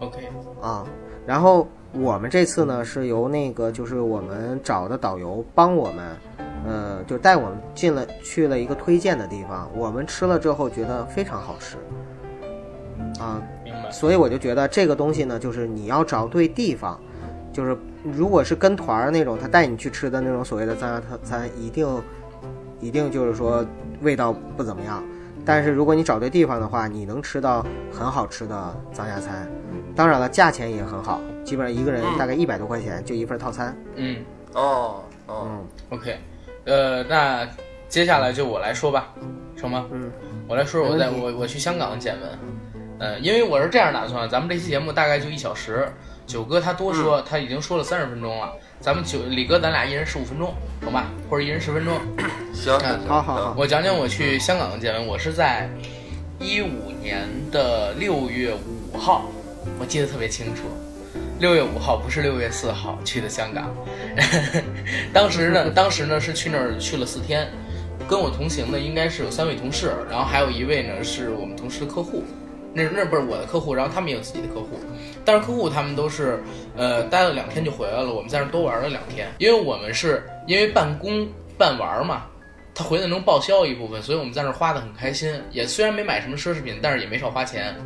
[0.00, 0.28] OK。
[0.60, 0.84] 啊，
[1.26, 6.16] 然后我们这次呢是由那个就是我们找的导游帮我们，
[6.66, 11.76] 呃，就带我们进了去了一个推荐的地方，我们吃了之后觉得非常好吃，
[13.20, 13.90] 啊，明白。
[13.90, 16.98] 所以我就觉得这个东西呢，就是你要找对地方，
[17.52, 21.86] 就是如果是跟团儿那种，他带你去吃的那种所谓的脏鸭餐，一定
[22.80, 23.64] 一定就是说
[24.00, 25.02] 味道不怎么样。
[25.44, 29.48] 但是如果你找对地方的话，你能吃到很好吃的藏家餐，
[29.94, 33.76] 当然了，价钱也很好，基本上一个人大概一百多块钱就一份套餐。
[33.96, 34.16] 嗯。
[34.54, 36.18] 哦哦，嗯，OK。
[36.66, 37.48] 呃，那
[37.88, 39.08] 接下来就我来说吧，
[39.56, 39.86] 成吗？
[39.90, 40.12] 嗯，
[40.46, 42.30] 我来说说我在我我去香港的见闻。
[42.98, 45.88] 呃，因为我是这样打算，咱们这期节目大概就一小时，
[46.26, 48.52] 九哥他多说，他已经说了三十分钟了，
[48.82, 50.52] 咱们九李哥咱俩一人十五分钟，
[50.84, 51.06] 好吧？
[51.30, 51.94] 或者一人十分钟。
[52.52, 55.06] 行行行，好好好我讲讲我去香港的见闻。
[55.06, 55.70] 我是在
[56.40, 59.30] 一五年的六月五号，
[59.78, 60.62] 我记得特别清楚。
[61.38, 63.72] 六月五号不是六月四号去的香港，
[65.14, 67.48] 当时呢，当时呢是去那儿去了四天，
[68.08, 72.24] 跟我同行的应该是有三位同事，然后还有一位呢是我们同事的客户，
[72.74, 74.78] 那那不是我的客户，然后他们也有自己的客户，
[75.24, 76.42] 但是客户他们都是
[76.76, 82.24] 呃待了两天就回来了，我们在那儿多玩了两天，因为我们是因为办公办玩嘛，
[82.74, 85.38] 他回来能报销一部分，所以我们在那儿花的很开心。
[85.50, 87.76] 也虽然没买什么奢侈品，但是也没少花钱。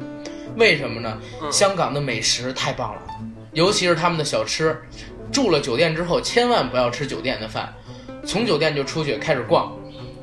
[0.57, 1.19] 为什么呢？
[1.51, 3.03] 香港的美食太棒了，
[3.53, 4.77] 尤其是他们的小吃。
[5.33, 7.71] 住了酒店之后，千万不要吃酒店的饭，
[8.25, 9.77] 从酒店就出去开始逛，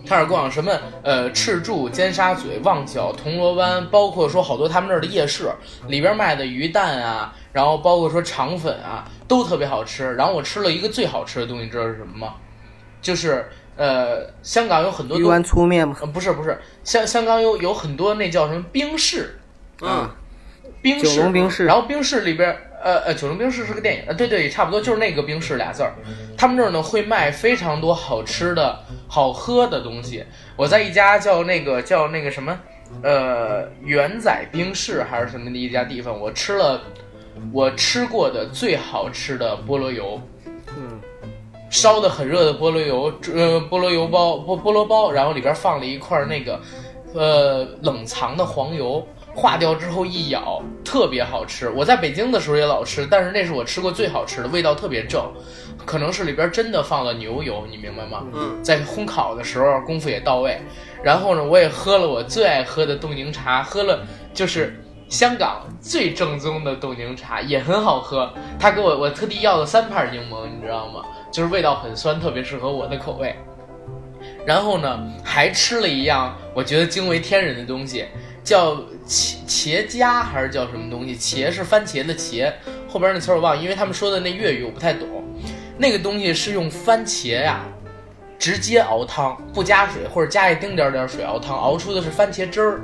[0.05, 5.49] 开始逛什么呃赤柱、尖沙咀、旺角、铜锣湾，包括说好多他们那儿的夜市
[5.87, 10.13] 里边卖的鱼蛋啊，然后包括说肠粉啊，都特别好吃。
[10.15, 12.35] 然后我吃了一个最好吃的东西，知道是什么吗？
[13.01, 15.97] 就是呃香港有很多鱼丸粗面吗？
[15.99, 19.39] 呃不是不是，香香港有有很多那叫什么冰室，
[19.81, 20.09] 嗯，
[20.81, 25.93] 冰室，九龙冰室然后冰室里边，呃呃，九龙冰室是个电影，呃，对对，差不多就是那个冰室俩字儿。
[26.37, 28.77] 他们这儿呢会卖非常多好吃的
[29.07, 30.23] 好喝的东西。
[30.57, 32.59] 我在一家叫那个叫那个什么，
[33.01, 36.81] 呃，元仔冰室还是什么的一家地方，我吃了
[37.51, 40.21] 我吃过的最好吃的菠萝油。
[40.75, 40.99] 嗯，
[41.69, 46.59] 烧的很热的菠萝油，呃，菠萝油包，菠菠萝包，然后里边放了一块那个，
[47.13, 51.69] 呃，冷藏的黄油，化掉之后一咬，特别好吃。
[51.69, 55.23] 我在北京的时候也老吃，但是那是我吃过最好吃的，味道特别正，
[55.85, 58.23] 可能是里边真的放了牛油，你明白吗？
[58.33, 60.61] 嗯，在烘烤的时候功夫也到位。
[61.03, 64.79] 然后呢，我也喝了我最爱喝的冻柠茶，喝了就是
[65.09, 68.31] 香港最正宗的冻柠茶，也很好喝。
[68.59, 71.01] 他给我我特地要了三片柠檬，你知道吗？
[71.31, 73.35] 就是味道很酸，特别适合我的口味。
[74.45, 78.05] 然后呢，还吃了一样我觉得惊为天人的东西，
[78.43, 78.75] 叫
[79.07, 81.17] 茄茄夹还是叫什么东西？
[81.17, 82.51] 茄是番茄的茄，
[82.87, 85.07] 后边那词儿我忘了，因为他们说的那粤语我不太懂。
[85.77, 87.61] 那个东西是用番茄呀，
[88.37, 92.81] 直接熬汤，不加水或者加一丁点儿点儿水熬汤，熬出的是番茄汁儿。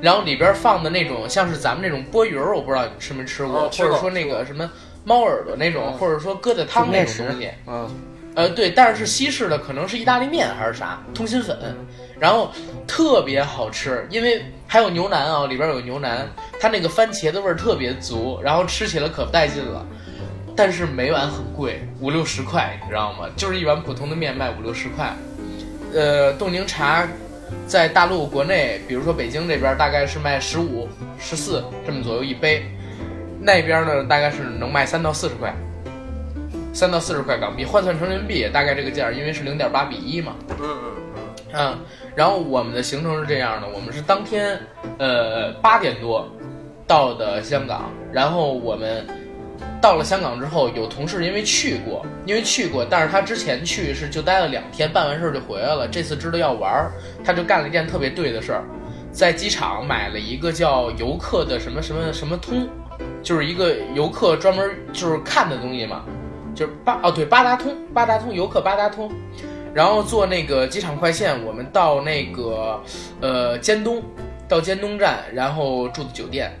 [0.00, 4.68] 然后里边放的那种像是咱们那种波鱼儿，我不知道你吃没吃过，哦吃过或者说那个什么
[5.04, 7.48] 猫耳朵那种，或者说疙瘩汤那种东西。
[7.68, 7.88] 嗯，
[8.34, 11.56] 呃，对，但是是西式的，可能是意大利面还是啥通心粉，
[12.18, 12.50] 然后
[12.84, 16.26] 特别好吃，因为还有牛腩啊，里边有牛腩，
[16.58, 19.86] 它那个番茄的味儿特别足，然后吃起来可带劲了。
[20.56, 23.28] 但是每碗很贵，五六十块，你知道吗？
[23.36, 25.14] 就是一碗普通的面卖五六十块。
[25.92, 27.06] 呃，冻柠茶
[27.66, 32.64] 在大陆国内，比如说北京这边大概是卖十五、十四这么左右一杯，
[33.42, 35.54] 那边呢大概是能卖三到四十块。
[36.72, 40.34] 三到四十块港币，换算成人民币也大概这个价儿，因为是零点八比一嘛。
[40.58, 40.92] 嗯嗯
[41.54, 41.78] 嗯，
[42.14, 44.58] 然后我们的行程是这样的，我们是当天
[44.98, 46.28] 呃八点多
[46.86, 49.06] 到的香港，然后我们
[49.80, 56.92] 到了香港之后，有同事因为去过，因为去过，但是他之前去是就待了两天，办完事儿就回来了，这次知道要玩儿，
[57.24, 58.64] 他就干了一件特别对的事儿，
[59.10, 62.68] 在机场买了一个叫游客的什么什么什么通，
[63.22, 66.04] 就是一个游客专门就是看的东西嘛。
[66.54, 69.10] 就是八哦对八达通八达通游客八达通，
[69.74, 72.80] 然后坐那个机场快线，我们到那个
[73.20, 74.02] 呃尖东，
[74.48, 76.52] 到尖东站，然后住的酒店。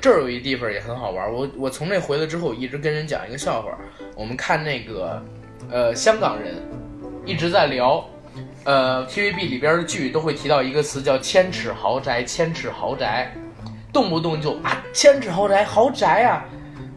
[0.00, 3.78] 这儿有一地方也很好玩，我我从那回来之后，一直跟人讲一个笑话。
[4.16, 5.22] 我们看那个
[5.70, 6.56] 呃香港人
[7.24, 8.04] 一直在聊，
[8.64, 13.32] 呃 TVB 里边的剧都会提到一个词叫千尺豪宅，千尺豪宅，
[13.92, 16.44] 动不动就啊千尺豪宅豪宅啊。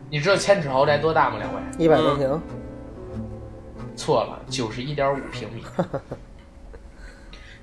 [0.10, 1.38] 你知道千尺豪宅多大吗？
[1.38, 1.62] 两位？
[1.78, 2.42] 一百多平，
[3.96, 5.64] 错了，九十一点五 平米。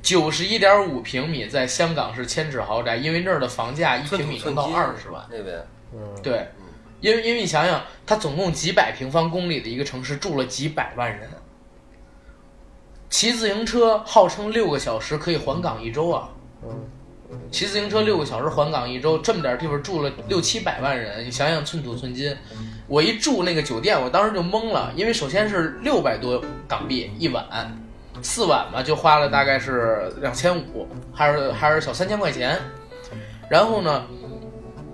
[0.03, 5.25] 九十一点五平米在香港是千尺豪宅，因为那儿的房价一平米能到二十万。
[5.31, 5.65] 那边
[5.95, 6.49] 嗯，对，
[7.01, 11.29] 因为因为你想想，它总共几百平方公里的一个城市，住了几百万人，
[13.11, 16.31] 骑自行车号称六个小时可以环港一周啊。
[16.65, 16.89] 嗯，
[17.53, 22.37] 骑自行车六个小时环港一周，这么点地方住了六七百万人，你想想寸土寸金。
[22.93, 27.43] 我一住那个酒店，我当时就懵了，因为首先是六百多港币一晚，
[28.21, 32.59] 四晚嘛就花了大概是两千五，还是还是小三千块钱。
[33.49, 34.05] 然后呢，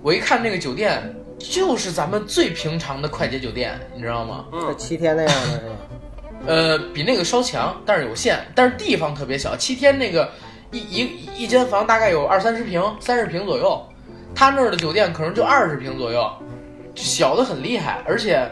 [0.01, 4.45] 我一看那个酒店，就是咱们最平常的快捷酒店，你知道吗？
[4.53, 5.75] 嗯七天那样的是吧？
[6.47, 9.57] 呃，比那个稍强，但是有限，但是地方特别小。
[9.57, 10.31] 七天那个
[10.71, 13.85] 一一一间房大概有二三十平、三十平左右，
[14.33, 16.48] 他那儿的酒店可能就二十平左右，就
[16.95, 18.01] 小的很厉害。
[18.05, 18.47] 而且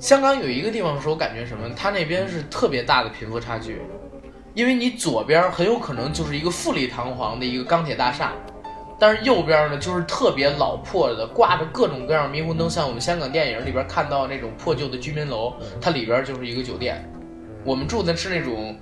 [0.00, 3.80] 香港有一个地方是我感觉什么，它那边是特别大的贫富差距，
[4.54, 8.32] 因为你左边很有可能就是一个富丽堂皇的一个钢铁大厦。
[8.96, 17.04] 但是右边呢，就是特别老破的，挂着各种各样霓虹灯，像我们香港电影里边看到那种破旧的居民楼，它里边就是一个酒店。
[17.64, 18.78] 我们住的是那种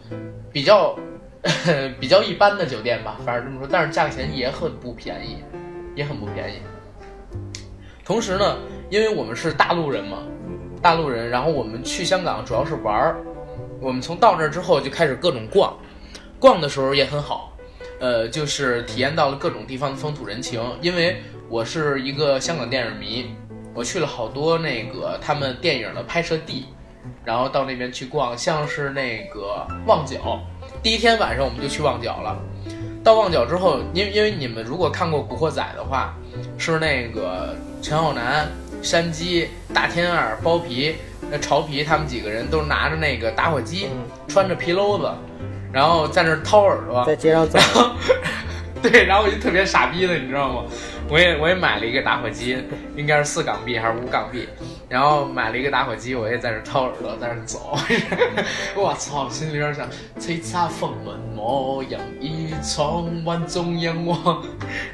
[0.52, 0.94] 比较
[1.98, 5.38] 比较一般的酒店吧，反正这么说，但是价钱也很不便宜，
[5.96, 6.58] 也很不便宜。
[8.04, 8.56] 同时呢，
[8.90, 10.18] 因为我们是大陆人嘛，
[10.82, 13.16] 大陆人，然后我们去香港主要是玩儿，
[13.80, 15.72] 我们从到那儿之后就开始各种逛，
[16.40, 17.56] 逛的时候也很好，
[18.00, 20.60] 呃，就是体验到了各种地方的风土人情。
[20.80, 23.26] 因为我是一个香港电影迷，
[23.72, 26.66] 我去了好多那个他们电影的拍摄地，
[27.24, 30.40] 然后到那边去逛，像是那个旺角，
[30.82, 32.36] 第一天晚上我们就去旺角了。
[33.04, 36.14] 到旺角之后，因为因为你们如果看过《古惑仔》的话，
[36.56, 38.48] 是那个陈浩南、
[38.80, 40.94] 山鸡、大天二、包皮、
[41.30, 43.88] 那潮皮他们几个人都拿着那个打火机，
[44.28, 45.10] 穿着皮篓子，
[45.72, 47.58] 然后在那掏耳朵，在街上走，
[48.90, 50.64] 对，然后我就特别傻逼的，你知道吗？
[51.08, 52.58] 我也我也买了一个打火机，
[52.96, 54.48] 应该是四港币还是五港币，
[54.88, 57.78] 然后买了一个打火机，我也在那掏耳朵，在那走。
[58.74, 59.86] 我操，心里边想，
[60.18, 64.42] 叱咤风云模样，一闯万众阎王。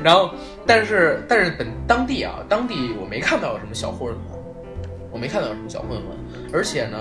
[0.02, 0.30] 然后，
[0.66, 4.38] 但是但是本当地啊，当地我没看到有什么小混混，
[5.12, 6.06] 我没看到有什么小混混，
[6.52, 6.98] 而且呢，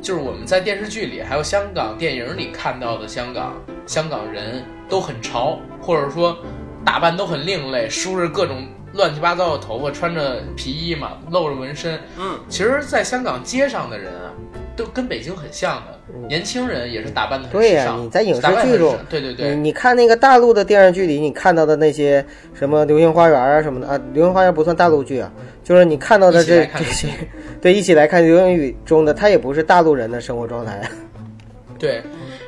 [0.00, 3.54] 就是我们在电视剧里还有香港电影里看到的香港
[3.86, 6.36] 香港人都很潮，或者说。
[6.84, 12.00] 打扮都很另类，梳着各种乱七八糟的头发，穿着皮衣嘛，露着纹身。
[12.18, 14.32] 嗯，其实，在香港街上的人啊，
[14.74, 18.02] 都跟北京很像的，年轻人也是打扮的很对呀、时尚。
[18.02, 22.24] 你在影视剧中对对你对，你看那个大陆的电视剧里，你看到的那些
[22.54, 25.30] 什么《流星花园》啊什么的啊，《流星花园》不算大陆剧啊，
[25.68, 27.08] 就是你看到的这这些
[27.60, 30.80] 对，一起来看《流星雨》中的，他也不是大陆人的生活状态。
[31.78, 32.02] 对，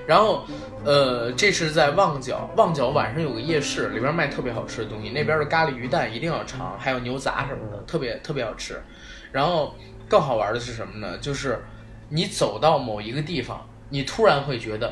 [0.07, 0.43] 然后。
[0.83, 5.11] 呃，这是在旺角，旺角晚上有个夜市，里边卖特别好吃的东西。
[5.11, 8.83] 那边的咖喱鱼蛋一定要尝，还有牛杂什么的，特别特别好吃。
[9.31, 9.75] 然后
[10.09, 11.19] 更好玩的是什么呢？
[11.19, 11.63] 就是
[12.09, 14.91] 你走到某一个地方，你突然会觉得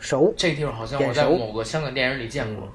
[0.00, 2.68] 熟，这个地方好像我在某个香港电影里见过，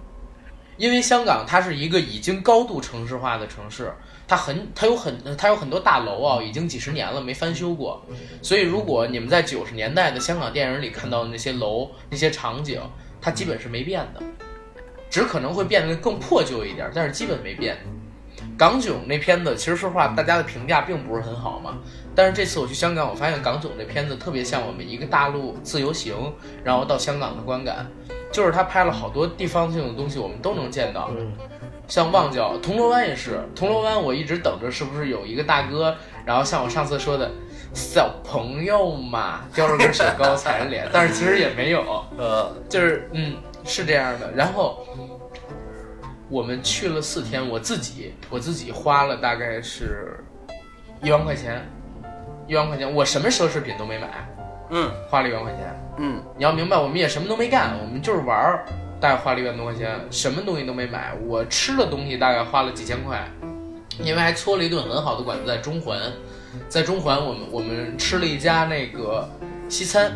[0.78, 3.92] 因为香港它是一个已经高度城市化的城市，
[4.32, 8.02] 它很它有很它有很多大楼啊，已经几十年了没翻修过，
[8.42, 12.80] 所以如果你们在九十年代的香港电影里看到的那些楼那些场景，
[13.20, 14.24] 它基本是没变的，
[15.10, 17.78] 只可能会变得更破旧一点，但是基本没变。
[18.58, 21.80] 港囧那片子，其实说实话，大家的评价并不是很好嘛。
[22.16, 26.16] 但是这次我去香港，我发现港囧这片子特别像我们一个大陆自由行，
[26.64, 27.86] 然后到香港的观感，
[28.32, 31.12] 就是他拍了好多地方性的东西，我们都能见到。
[31.92, 35.94] 嗯，像旺角、铜锣湾也是，铜锣湾我一直等着是不是有一个大哥，
[36.26, 37.30] 然后像我上次说的，
[37.74, 43.36] 小朋友嘛，叼着根雪糕踩着脸，但是其实也没有，呃，就是嗯
[43.66, 44.32] 是这样的。
[44.34, 44.88] 然后
[46.30, 50.18] 我们去了四天，我自己我自己花了大概是
[51.04, 51.62] 一万块钱，
[52.48, 54.08] 一万块钱，我什么奢侈品都没买，
[54.70, 55.78] 嗯花了一万块钱。
[55.98, 58.66] 嗯你要明白，我们也什么都没干，我们就是玩儿，
[59.02, 61.14] 大概花了一万多块钱，什么东西都没买。
[61.26, 63.28] 我吃的东西大概花了几千块，
[64.00, 66.00] 因为还搓了一顿很好的馆子在中环，
[66.70, 69.28] 在中环我们我们吃了一家那个
[69.68, 70.14] 西餐，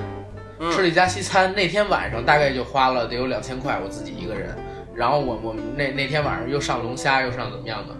[0.59, 4.55] 嗯吃了一家西餐，那天晚上大概就花了得有两千块，我自己一个人。
[4.93, 7.93] 然后我我们那那天晚上又上龙虾，又上怎么样的，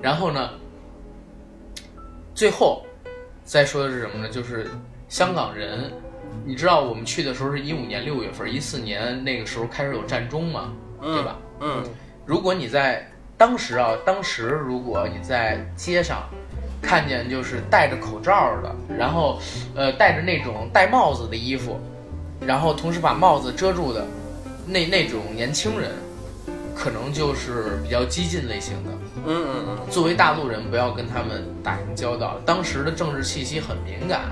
[0.00, 0.50] 然后呢，
[2.32, 2.86] 最后
[3.44, 4.28] 再说的是什么呢？
[4.28, 4.70] 就是
[5.08, 5.92] 香港人，
[6.44, 11.36] 你知道我们去的时候是一五年六月份，一四年那个时候开始有战中嘛，对吧？
[11.60, 11.82] 嗯
[12.24, 16.22] 如果你在当时啊，当时如果你在街上
[16.82, 19.40] 看见就是戴着口罩的，然后
[19.74, 21.78] 呃戴着那种戴帽子的衣服，
[22.40, 24.06] 然后同时把帽子遮住的
[24.66, 25.90] 那那种年轻人，
[26.74, 28.90] 可能就是比较激进类型的。
[29.26, 32.38] 嗯嗯嗯，作为大陆人，不要跟他们打成交道。
[32.46, 34.30] 当时的政治气息很敏感，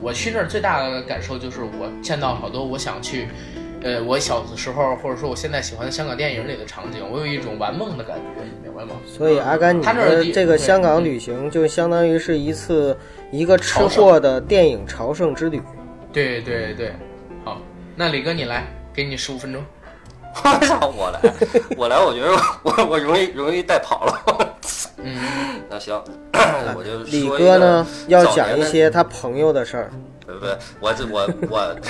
[0.00, 3.28] 我去那儿最大的感受就是我见到好多我想去，
[3.82, 8.92] 呃，我小的时候或者说我现在喜欢的香港电影里的场景，我有一种玩梦的感觉，你明白吗？
[9.06, 12.96] 所以阿甘，你他那儿地的这个香港旅行就相当于是一次
[13.30, 15.60] 一个吃货的电影朝圣之旅。
[16.12, 16.92] 对对对，
[17.44, 17.60] 好，
[17.94, 19.62] 那李哥你来，给你十五分钟。
[20.42, 21.20] 我操，我来，
[21.76, 22.30] 我来，我觉得
[22.62, 24.22] 我我容易容易带跑了。
[25.02, 25.18] 嗯，
[25.68, 26.02] 那行，
[26.76, 29.90] 我就李哥呢要讲一些他朋友的事儿。
[30.26, 30.46] 不不，
[30.78, 31.74] 我这我我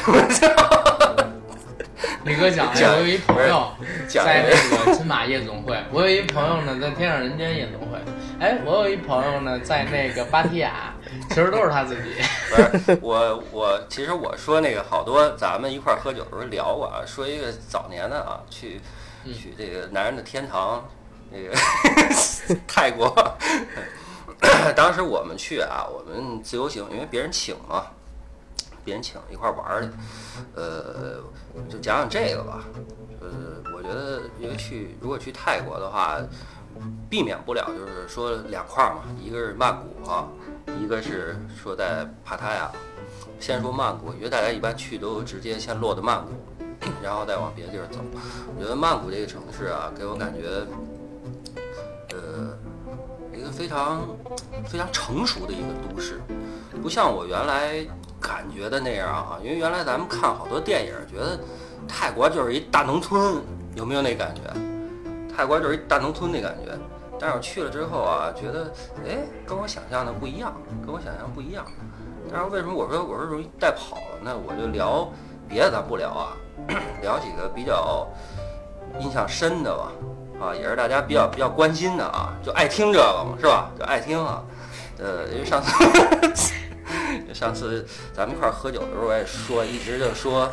[2.24, 3.66] 李哥讲，讲我有一朋友
[4.08, 4.50] 讲在那
[4.86, 7.98] 个金马夜总会，我有一朋友呢在天上人间夜总会，
[8.38, 10.94] 哎，我有一朋友呢在那个芭提雅，
[11.30, 12.14] 其实都是他自己。
[12.50, 18.80] 不是我我其实我说那个好多咱们一块儿喝酒的时候聊过啊，说一个早年的啊，去
[19.24, 20.84] 嗯去这个男人的天堂，
[21.30, 21.54] 那个
[22.66, 23.14] 泰国。
[24.74, 27.86] 当时我们去啊，我们自由行，因为别人请嘛，
[28.84, 29.90] 别人请一块儿玩儿去。
[30.54, 31.22] 呃，
[31.68, 32.64] 就讲讲这个吧。
[33.20, 33.28] 呃，
[33.76, 36.18] 我觉得因为去如果去泰国的话，
[37.10, 40.26] 避免不了就是说两块儿嘛，一个是曼谷啊，
[40.78, 42.70] 一个是说在帕塔亚。
[43.38, 46.28] 先说曼谷，因为大家一般去都直接先落到曼谷。
[47.02, 47.98] 然后再往别的地儿走。
[48.56, 50.48] 我觉得曼谷这个城市啊，给我感觉，
[52.14, 52.56] 呃，
[53.34, 54.06] 一个非常
[54.66, 56.20] 非常成熟的一个都市，
[56.82, 57.84] 不像我原来
[58.20, 59.38] 感觉的那样啊。
[59.42, 61.38] 因为原来咱们看好多电影，觉得
[61.88, 63.42] 泰国就是一大农村，
[63.74, 64.42] 有没有那感觉？
[65.34, 66.78] 泰国就是一大农村那感觉。
[67.20, 68.72] 但是我去了之后啊，觉得
[69.06, 70.54] 哎，跟我想象的不一样，
[70.84, 71.64] 跟我想象不一样。
[72.32, 74.34] 但是为什么我说我说容易带跑了呢？
[74.46, 75.12] 我就聊
[75.48, 76.32] 别的咱不聊啊，
[77.02, 78.08] 聊几个比较
[79.00, 79.92] 印象深的吧，
[80.40, 83.70] 啊，也是大家比较比较关心的啊，就爱听这个嘛，是吧？
[83.78, 84.42] 就爱听啊。
[84.98, 86.54] 呃，因为上次
[87.34, 90.50] 上次咱们一块儿喝酒的时候，我也说，一直就说，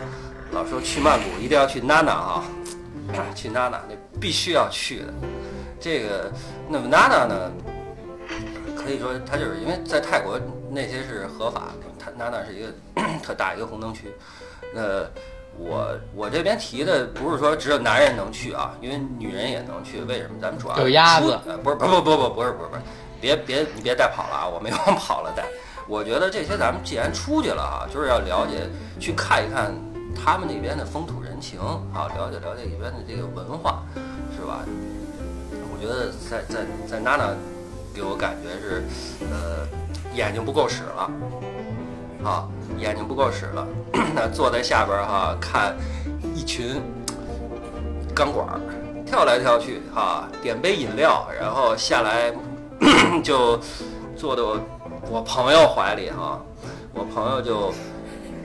[0.52, 2.44] 老说去曼谷一定要去娜娜啊，
[3.36, 5.14] 去娜娜那必须要去的。
[5.80, 6.32] 这个
[6.68, 7.52] 那么娜娜呢？
[8.76, 12.68] 可以说，它就是因为在泰国那些是合法，它那那是一个
[13.22, 14.14] 特大一个红灯区。
[14.74, 15.06] 那
[15.58, 20.02] 我我这边提的不是说只有男人能去啊，因为女人也能去。
[20.02, 20.36] 为什么？
[20.42, 22.82] 咱们主要有鸭子，不是不不不不不是不是不是，
[23.20, 24.48] 别别你别带跑了啊！
[24.48, 25.44] 我没往跑了带。
[25.88, 28.70] 我觉得这些咱们既然出去了啊，就是要了解
[29.00, 29.74] 去看一看
[30.16, 31.60] 他们那边的风土人情
[31.94, 33.84] 啊，了解了解里边的这个文化，
[34.38, 34.64] 是吧？
[35.78, 37.34] 我觉得在在在娜娜。
[37.96, 38.84] 给我感觉是，
[39.32, 39.68] 呃，
[40.14, 41.10] 眼睛不够使了，
[42.24, 42.48] 啊，
[42.78, 43.68] 眼睛不够使了。
[44.14, 45.76] 那坐在下边哈，看
[46.36, 46.80] 一群
[48.14, 48.48] 钢管
[49.04, 52.32] 跳来跳去，哈，点杯饮料，然后下来
[53.24, 53.60] 就
[54.16, 54.60] 坐到
[55.10, 56.40] 我朋友怀里哈，
[56.94, 57.74] 我朋友就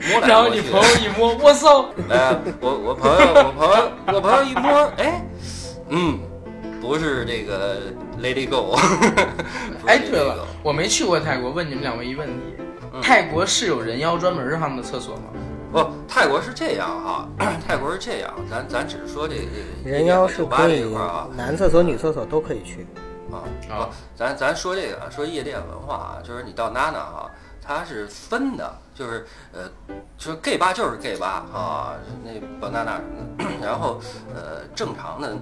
[0.09, 0.27] 摸来摸去。
[0.27, 1.85] 然后你朋友一摸，我操！
[2.09, 5.23] 哎，我我朋友我朋友我朋友一摸，哎，
[5.89, 6.17] 嗯，
[6.83, 7.77] 不是这个。
[8.21, 8.77] It go。
[9.87, 12.33] 哎，对了，我没去过泰国，问你们两位一问题：
[13.01, 15.23] 泰国是有人妖专门上的厕所吗？
[15.71, 17.27] 不，泰国是这样啊，
[17.67, 19.35] 泰国是这样，咱咱只是说这
[19.83, 22.85] 这人妖是可以啊，男厕所、女厕所都可以去
[23.31, 23.89] 啊啊。
[24.15, 27.31] 咱咱说这个，说夜店文化啊，就是你到娜娜哈，
[27.61, 29.69] 它是分的，就是呃，
[30.17, 32.31] 就是 gay 吧就是 gay 吧啊，那
[32.65, 33.01] banana，
[33.61, 33.99] 然后
[34.33, 35.35] 呃，正常的。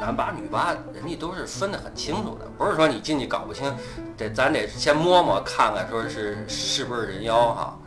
[0.00, 3.74] 男八女八，人家都是分得很清楚的，不是说你进去搞不清，
[4.16, 7.78] 得咱得先摸摸看看，说是是不是人妖哈？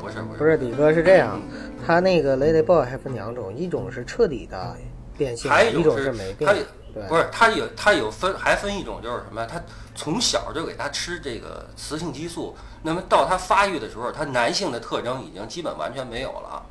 [0.00, 1.40] 不是不是，不是李哥是这样，
[1.86, 4.76] 他那个 lady boy 还分两种，一种是彻底的
[5.16, 6.54] 变性，还一种是没变。
[6.94, 9.44] 对，不是他有他有分还分一种就是什么？
[9.44, 9.60] 他
[9.94, 16.64] 从小就给他吃这个雌性激素，那么到他发育的时候，他男性的特征已经基本完全没有了，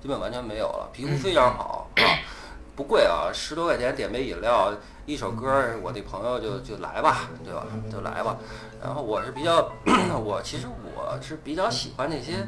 [0.00, 2.02] 基本完全没有了，皮肤非常好啊。
[2.76, 4.72] 不贵啊，十多块钱点杯饮料，
[5.06, 5.48] 一首歌，
[5.82, 7.66] 我的朋友就就来吧，对吧？
[7.90, 8.36] 就来吧。
[8.82, 9.70] 然后我是比较，
[10.22, 12.46] 我其实我是比较喜欢那些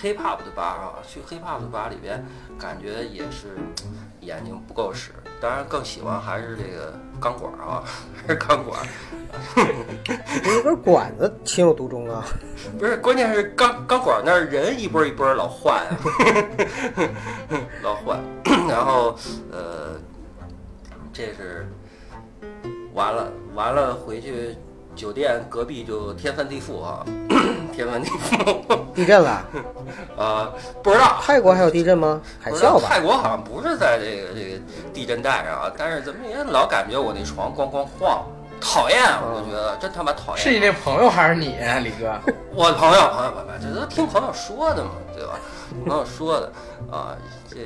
[0.00, 2.24] hip hop 的吧啊，去 hip hop 的吧里边，
[2.58, 3.56] 感觉也是
[4.20, 5.12] 眼睛不够使。
[5.40, 7.82] 当然更喜欢还是这个钢管啊，
[8.14, 8.80] 还是钢管。
[10.44, 12.24] 那根管子情有独钟啊。
[12.78, 15.98] 不是，关键是钢钢管那人一波一波老换，啊
[17.82, 18.20] 老换。
[18.68, 19.16] 然后，
[19.52, 19.98] 呃，
[21.12, 21.68] 这是
[22.94, 24.56] 完了完了，回去
[24.94, 27.04] 酒店隔壁就天翻地覆啊，
[27.72, 29.44] 天翻地覆，地震了？
[30.16, 31.18] 啊，不知道。
[31.22, 32.20] 泰国还有地震吗？
[32.40, 32.86] 海啸吧？
[32.88, 38.24] 泰国好像不是在这个这个地震带上啊，但是怎么也老感觉我那床咣咣晃，
[38.60, 40.38] 讨厌，我就觉得真他妈讨厌。
[40.38, 42.18] 是你那朋友还是你，李哥？
[42.54, 45.38] 我朋友，朋友，朋友，这都听朋友说的嘛，对吧？
[45.86, 46.52] 朋友说的
[46.90, 47.16] 啊，
[47.48, 47.56] 这。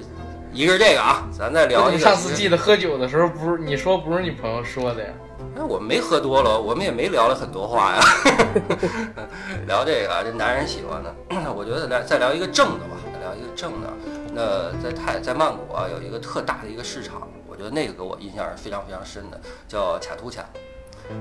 [0.50, 1.98] 一个是这个啊，咱再聊一个。
[1.98, 5.08] 上次记得喝酒的时候，不是你说不是你朋友说的呀？
[5.54, 8.00] 那我们没喝多了，我们也没聊了很多话呀。
[9.66, 11.14] 聊这个，这男人喜欢的。
[11.52, 13.88] 我觉得来再聊一个正的吧，再聊一个正的。
[14.32, 20.44] 那在泰在曼谷啊，有一个特大的一个市场，我觉得那个给我印象是非常非常深的，叫卡图卡。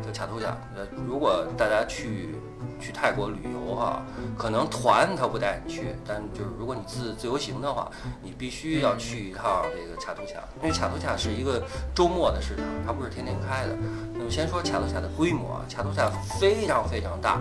[0.06, 0.58] 就卡图卡。
[0.76, 2.36] 呃，如果大家去。
[2.80, 4.04] 去泰国旅游哈，
[4.38, 7.90] 可能团他不带你去，但就是如果你自自由行的话，
[8.22, 11.64] 你必须要去一趟这个卡图卡，因为卡图卡是一个
[11.96, 13.76] 周末的市场，它不是天天开的。
[14.14, 16.08] 那么先说卡图卡的规模啊，卡图卡
[16.40, 17.40] 非常非常大，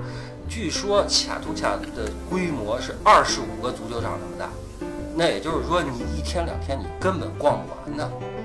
[0.48, 4.48] 据说卡图卡的规模是二十五个足球场那么大，
[5.14, 8.35] 那也就是说你一天两天你根本逛不完的，你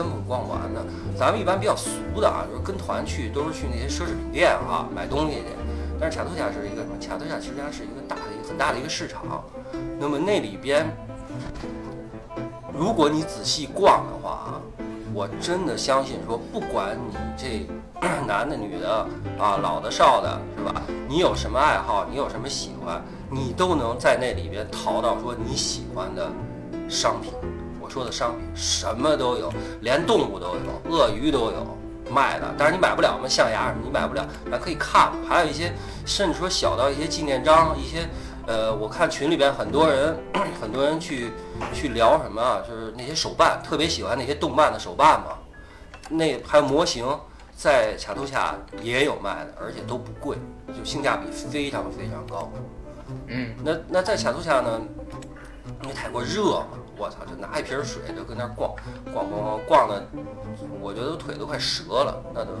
[0.00, 0.82] 根本逛不完的。
[1.14, 5.44] 咱们一般比较俗的啊，就是跟团去都是去那些奢侈品店啊买东西去。
[6.00, 6.96] 但是卡图卡是一个什么？
[7.06, 9.44] 卡图卡实际上是一个大的、很大的一个市场。
[9.98, 10.86] 那么那里边，
[12.72, 14.60] 如果你仔细逛的话啊，
[15.12, 17.66] 我真的相信说，不管你这
[18.26, 19.06] 男的、女的
[19.38, 20.82] 啊，老的、少的，是吧？
[21.06, 26.32] 你有什么爱好，你有什么喜欢，你都能在那里边淘到说你喜欢的
[26.88, 27.34] 商品。
[27.90, 31.76] 我说的商品，什么都有，连动物都有，鳄鱼都有
[32.08, 35.10] 卖的，但是你买不了嘛，象牙什么你买不了，咱可以看。
[35.28, 35.72] 还有一些，
[36.06, 38.08] 甚至说小到一些纪念章，一些，
[38.46, 40.16] 呃，我看群里边很多人，
[40.62, 41.32] 很多人去
[41.74, 45.36] 去聊什么啊，就是那些手办，特别喜欢那些动漫的手办嘛，
[46.08, 47.04] 那还有模型，
[47.56, 50.36] 在卡图卡也有卖的，而且都不贵，
[50.68, 52.52] 就性价比非常非常高。
[53.26, 54.80] 嗯，那那在卡图卡呢，
[55.82, 58.70] 因为太过热嘛，我操，就拿一瓶水就跟那儿逛
[59.10, 60.06] 逛逛逛逛的，
[60.82, 62.52] 我觉得腿都快折了，那都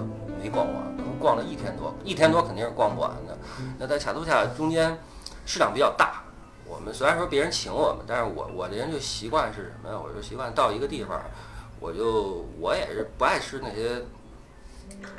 [0.42, 3.36] 没逛完，能逛了一天多，一天多肯定是逛不完的。
[3.78, 4.98] 那在卡图恰中间
[5.44, 6.22] 市场比较大，
[6.66, 10.00] 我们虽然说别人请我们，但是我我这人就习惯是什么呀？
[10.02, 11.20] 我就习惯到一个地方，
[11.78, 14.02] 我就我也是不爱吃那些。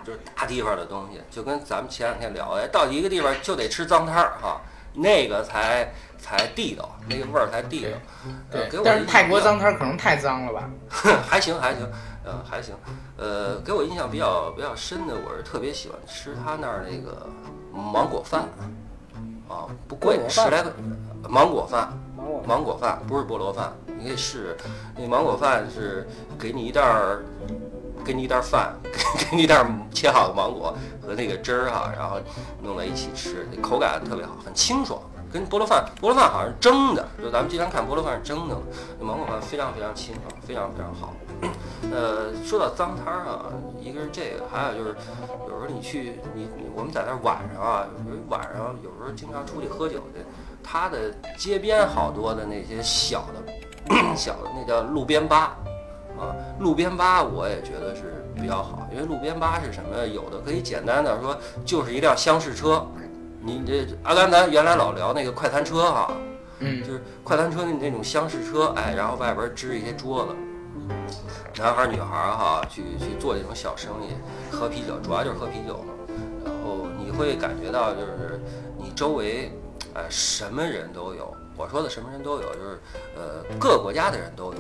[0.03, 4.59] 就是大地方的东西，就跟咱们前两天聊的，到一个地方就得吃脏摊儿哈，
[4.93, 7.89] 那个才才地道，那个味儿才地道。
[8.51, 10.69] 呃，给我但是泰国脏摊儿可能太脏了吧？
[11.27, 11.85] 还行还行，
[12.23, 12.75] 呃还行，
[13.17, 17.27] 呃给我印象比较比较深的，我是特别喜欢吃他那儿那个
[17.73, 18.43] 芒果饭，
[19.49, 20.71] 啊不贵十来块，
[21.27, 24.57] 芒果饭，芒果芒果饭不是菠萝饭，你可以试试。
[24.95, 26.07] 那芒果饭是
[26.39, 27.23] 给你一袋儿，
[28.05, 32.19] 给你一袋儿饭，给 给你一袋儿切好的芒果和那个汁儿哈，然后
[32.61, 35.01] 弄在一起吃，那口感特别好，很清爽。
[35.31, 38.57] 跟菠萝饭，菠萝饭好像是蒸的，就咱们经常看菠萝饭是蒸的，
[38.99, 41.13] 那芒果饭非常非常清爽，非常非常好。
[41.91, 43.45] 呃，说到脏摊儿啊，
[43.79, 44.95] 一个是这个，还有就是
[45.47, 50.23] 有时候你去你我们在那儿晚上啊，有时候晚上有时候经常出去喝酒去，
[50.63, 55.57] 他的街边好多的那些小的小的那叫路边吧，
[56.19, 60.05] 啊，路边吧我也觉得是比较好，因为路边吧是什么？
[60.05, 62.85] 有的可以简单的说就是一辆厢式车，
[63.43, 66.13] 你这阿甘咱原来老聊那个快餐车哈、
[66.59, 70.35] 嗯，就是快餐车那那种厢式车，哎，然后外边支一些桌子，
[71.57, 74.13] 男孩儿女孩儿哈，去去做这种小生意，
[74.55, 75.93] 喝啤酒，主要就是喝啤酒嘛。
[76.45, 78.39] 然后你会感觉到就是
[78.77, 79.51] 你周围，
[79.95, 81.33] 哎，什么人都有。
[81.57, 82.79] 我说的什么人都有，就是
[83.15, 84.59] 呃各个国家的人都有。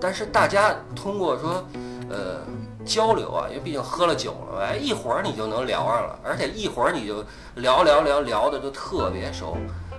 [0.00, 1.64] 但是大家通过说，
[2.08, 2.40] 呃
[2.84, 7.24] 交流啊，因为毕竟喝了酒了，哎，一会儿你就能聊上了，而且一会儿你就
[7.56, 9.56] 聊聊聊聊的就特别熟。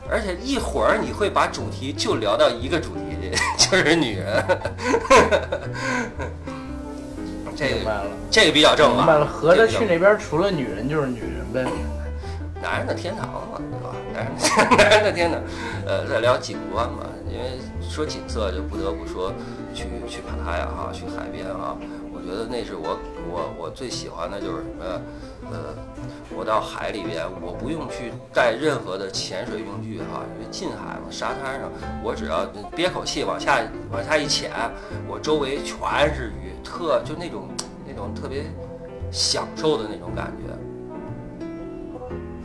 [0.10, 4.44] 而且一会儿你会把主题就聊到一个主题去， 就是女人。
[7.56, 11.64] 这个明白了，这个比较正啊，明白了，合着去那边除了女人就是女人呗。
[12.62, 13.96] 男人的天堂嘛，对吧？
[14.14, 14.34] 男人
[14.78, 15.40] 男人的天堂。
[15.86, 19.32] 呃，再聊景观嘛，因为说景色就不得不说
[19.74, 21.78] 去去帕塔亚哈，去海边啊。
[22.32, 22.98] 觉得那是我
[23.30, 25.02] 我我最喜欢的就是什么？
[25.52, 25.76] 呃，
[26.34, 31.70] 我到海里边，我不用去带任何的潜水用具哈，因为近海嘛，沙滩上，
[32.02, 33.60] 我只要憋口气往下
[33.92, 34.50] 往下一潜，
[35.10, 37.50] 我周围全是鱼，特就那种
[37.86, 38.46] 那种特别
[39.12, 40.54] 享受的那种感觉。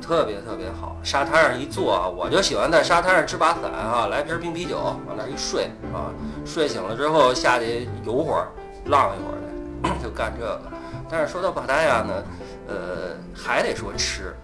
[0.03, 6.11] 特别特别好，沙滩上一坐啊，我就喜欢在沙滩上支把伞啊，来瓶冰啤酒，往那一睡啊，
[6.45, 8.49] 睡醒了之后下去游会儿，
[8.87, 9.39] 浪一会儿，
[10.03, 10.61] 就干这个。
[11.09, 12.25] 但是说到帕塔亚呢，
[12.69, 14.35] 呃，还得说吃，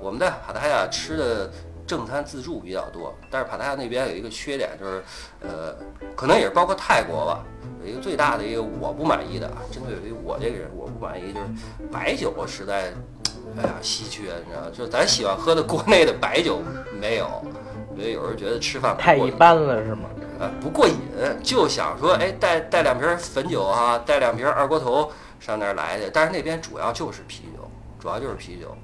[0.00, 1.50] 我们在帕塔亚吃的
[1.86, 5.02] 正餐自助比较多，但是帕塔亚那边有一个缺点就是，
[5.40, 5.74] 呃，
[6.14, 7.44] 可能也是包括泰国吧，
[7.82, 11.46] 有一个最大的一个我不满意的啊，针对于我这个人我不满意就是
[11.90, 12.92] 白酒实在。
[13.56, 16.62] 哎呀，稀缺，你知道，就是咱喜欢喝的国内的白酒
[16.98, 17.26] 没有，
[17.94, 20.08] 所以有人觉得吃饭太一般了是吗？
[20.42, 20.96] 呃，不过瘾，
[21.40, 26.10] 就想说，哎，带带两瓶汾酒啊，带两瓶二锅头上那儿来去。
[26.12, 27.70] 但是那边主要就是啤酒，
[28.00, 28.76] 主要就是啤酒，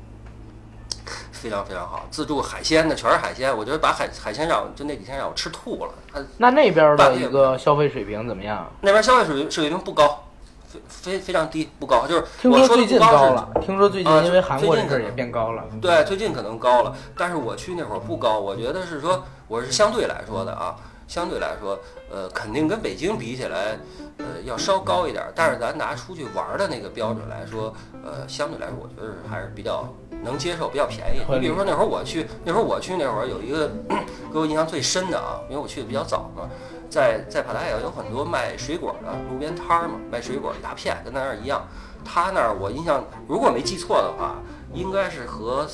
[1.32, 2.06] 非常非常好。
[2.12, 6.24] 自助海鲜的全是海鲜，我觉得把海海鲜让我就那几天让我吃吐了。
[6.36, 8.70] 那那边的一个消费水平怎么样？
[8.80, 10.26] 那边消费水水平不高，
[10.68, 12.06] 非非非常低，不高。
[12.06, 15.64] 就是听我说最近说的不高了，听说最近啊因为韩国这事也变高了。
[15.82, 20.76] 对，最近可能高了，但是我去那会儿不高，我觉得是说我是相对来说的啊，
[21.08, 21.76] 相对来说，
[22.12, 23.78] 呃，肯定跟北京比起来，
[24.18, 25.32] 呃，要稍高一点儿。
[25.34, 29.92] 但是咱拿出去玩儿的那个标准来说，呃，相对来说，我觉得还是比较
[30.22, 31.20] 能接受，比较便宜。
[31.32, 33.70] 你比如说那会儿我去，那会儿我去那会儿有一个
[34.32, 36.48] 给我印象最深的啊，因为我去的比较早嘛，
[36.90, 41.66] 在在帕塔亚有很多卖水果的路边摊儿嘛，卖水果一大片，跟咱那儿一样。
[42.04, 44.36] 他那儿我印象，如果没记错的话，
[44.72, 45.66] 应该是和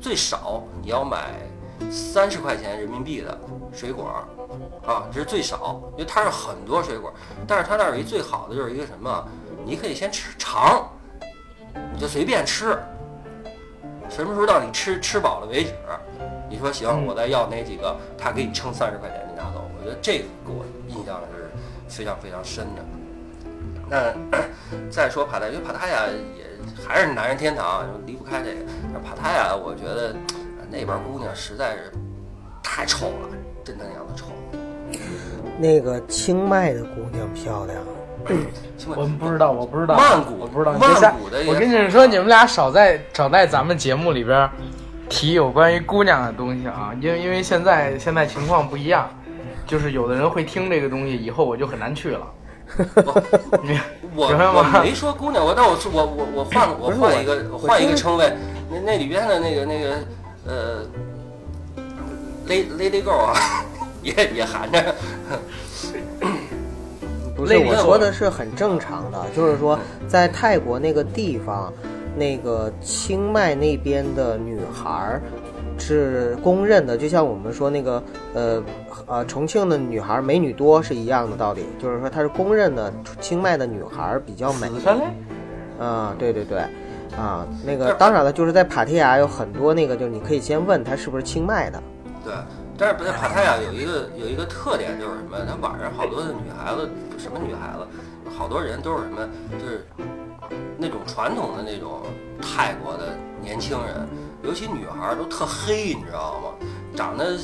[0.00, 1.30] 最少你要买
[1.90, 3.38] 三十块钱人民币的
[3.72, 4.24] 水果
[4.86, 7.12] 啊，这是最少，因为它是很多水果，
[7.46, 9.28] 但是它那儿有一最好的就是一个什么，
[9.64, 10.88] 你可以先吃尝，
[11.92, 12.78] 你就随便吃，
[14.08, 15.72] 什么时候到你吃吃饱了为止，
[16.48, 21.50] 你说行，嗯我再要哪几个，他给你称三十块钱，你拿走，我我觉得这个给我印象是
[21.88, 22.82] 非常非常深的。
[23.90, 24.14] 那
[24.88, 26.46] 再说帕塔，因为帕塔亚也
[26.86, 28.60] 还是男人天堂，离不开这个。
[28.94, 30.14] 但帕塔亚，我觉得
[30.72, 31.92] 那边姑娘实在是
[32.62, 33.28] 太丑了，
[33.62, 34.28] 真他娘的丑。
[35.58, 37.78] 那个清迈的姑娘漂亮，
[38.96, 40.72] 我们不知道，我不知道，曼谷我不知道。
[40.72, 44.48] 曼谷的我跟你们说，你们俩少在少在咱们节目里边
[45.10, 49.10] 提有关于姑娘的东西啊，因为因为现在现在情况不一样，
[49.66, 52.26] 就是有的人会听这个东西，以后我就很难去了。
[53.62, 53.78] 你
[54.16, 58.32] 我明白吗我没说姑娘，我但我我我我换我换一个我换一个称谓，
[58.70, 59.96] 那那里边的那个那个
[60.46, 60.84] 呃
[62.48, 63.64] ，lady lady girl 啊，
[64.02, 64.94] 也也含着。
[67.34, 71.72] 不是我说的是很正常的，就是说在泰国那个地方，
[72.16, 75.22] 那个清迈那边的女孩儿
[75.78, 78.02] 是公认的，就像我们说那个
[78.34, 78.62] 呃
[79.06, 84.68] 呃重庆的女孩儿美女多是一样的道理，就是说她是公认的清迈的女孩儿比较美。
[84.68, 85.04] 死他嘞！
[85.80, 86.62] 啊，对对对，
[87.16, 91.82] 啊，那个当然了，就是在帕提亚有很多那个，就是你可以先问他是不是清迈的。
[92.24, 92.32] 对，
[92.78, 95.38] 但是不在帕提亚有一个有一个特点就是什么？
[95.46, 96.88] 他晚上好多的女孩子，
[97.18, 97.86] 什么女孩子，
[98.36, 99.28] 好多人都是什么？
[99.60, 99.86] 就是
[100.78, 102.02] 那种传统的那种
[102.40, 103.08] 泰国的
[103.40, 104.06] 年轻人，
[104.42, 106.66] 尤其女孩都特黑，你知道吗？
[106.96, 107.36] 长得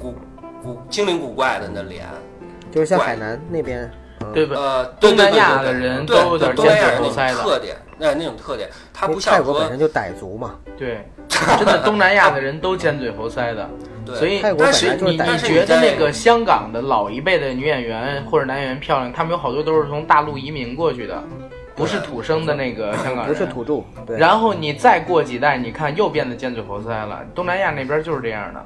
[0.00, 0.14] 古
[0.62, 2.06] 古精灵古怪的那脸，
[2.70, 3.90] 就是像海南那边，
[4.20, 4.56] 嗯、对吧？
[4.56, 10.54] 呃，对东南亚对对对的人对都有点东南亚尖嘴人那猴腮的特点，那那种特点，它不像说泰国本身就傣族嘛。
[10.78, 13.68] 对， 真的东南亚的人都尖嘴猴腮的。
[14.06, 21.22] 对，所以泰国但是本来就傣你你但是觉得那个香港的老一辈的女演员或者男演员漂亮，他们有好多都是从大陆移民过去的，
[21.74, 24.16] 不是土生的那个香港人，不是土著，对。
[24.16, 27.20] 然后你再过几代，你看又变得尖嘴猴腮了。
[27.34, 28.64] 东南亚那边就是这样的。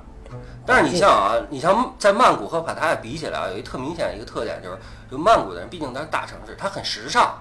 [0.65, 4.77] 但是你像啊，你像在曼谷和帕塔亚比起来啊，有一特明显的一个特点就是，
[5.11, 7.37] 就曼谷的人毕竟它是大城市，它很时尚，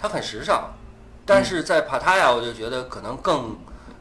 [0.00, 0.72] 它很时尚，
[1.26, 3.56] 但是在帕塔亚我就觉得可能更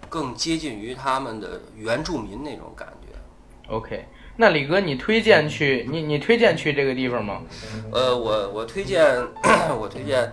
[0.07, 3.73] 更接近于他们的原住民那种感觉。
[3.73, 4.05] OK，
[4.37, 7.41] 那李哥，你推荐去你你推荐去这个地方吗？
[7.91, 9.05] 呃，我我推荐
[9.77, 10.31] 我推荐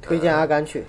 [0.00, 0.84] 推荐阿甘去，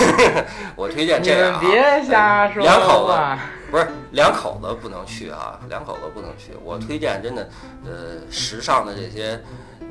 [0.74, 3.40] 我推荐这样、啊，们别瞎说两口子。
[3.70, 6.52] 不是两口子不能去啊，两口子不能去。
[6.64, 7.48] 我推荐真的，
[7.84, 9.38] 呃，时尚的这些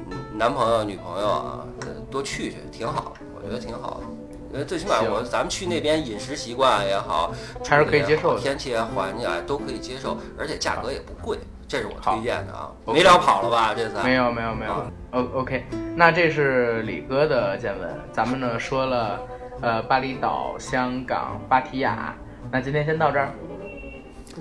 [0.09, 4.59] 嗯男朋友、女朋友啊，呃多去去，挺好的，我觉得挺好的。
[4.59, 7.31] 呃，最起码我咱们去那边饮食习惯也好，
[7.65, 11.37] 还是可以接受的天气啊、环境啊都可以接受，而且价格也不贵，
[11.67, 12.71] 这是我推荐的啊。
[12.85, 13.73] 没聊跑了吧？
[13.75, 14.91] 这次没有没有没有啊。
[15.11, 17.89] O OK，那这是李哥的见闻。
[18.11, 19.19] 咱们呢说了，
[19.61, 22.15] 呃，巴厘岛、香港、芭提雅。
[22.51, 23.31] 那今天先到这儿。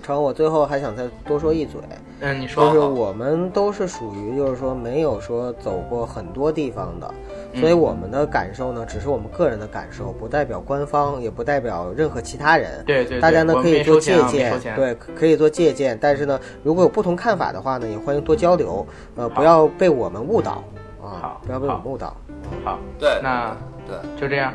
[0.03, 1.81] 成，我最后还想再多说一嘴，
[2.21, 7.26] 嗯，你说就说是我们都是属于就是说没有说走过很多地方的，嗯
[7.61, 12.85] 所以我们的感受呢，只是我们个人的感受，不代表官方，也不代表任何其他人。
[12.85, 15.97] 对对对大家呢可以做借鉴，对，可以做借鉴。
[16.01, 18.87] 但是呢，如果有不同看法的话呢，也欢迎多交流，
[19.17, 20.63] 呃，不要被我们误导
[21.03, 22.17] 啊，不要被我们误导。
[22.65, 24.53] 好，对，那对，就这样。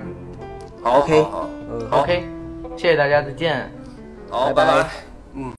[0.83, 2.23] 好 OK 好好嗯，OK，
[2.75, 3.69] 谢谢大家，再见。
[4.29, 4.89] 好，拜拜拜拜。
[4.89, 5.10] 嗯。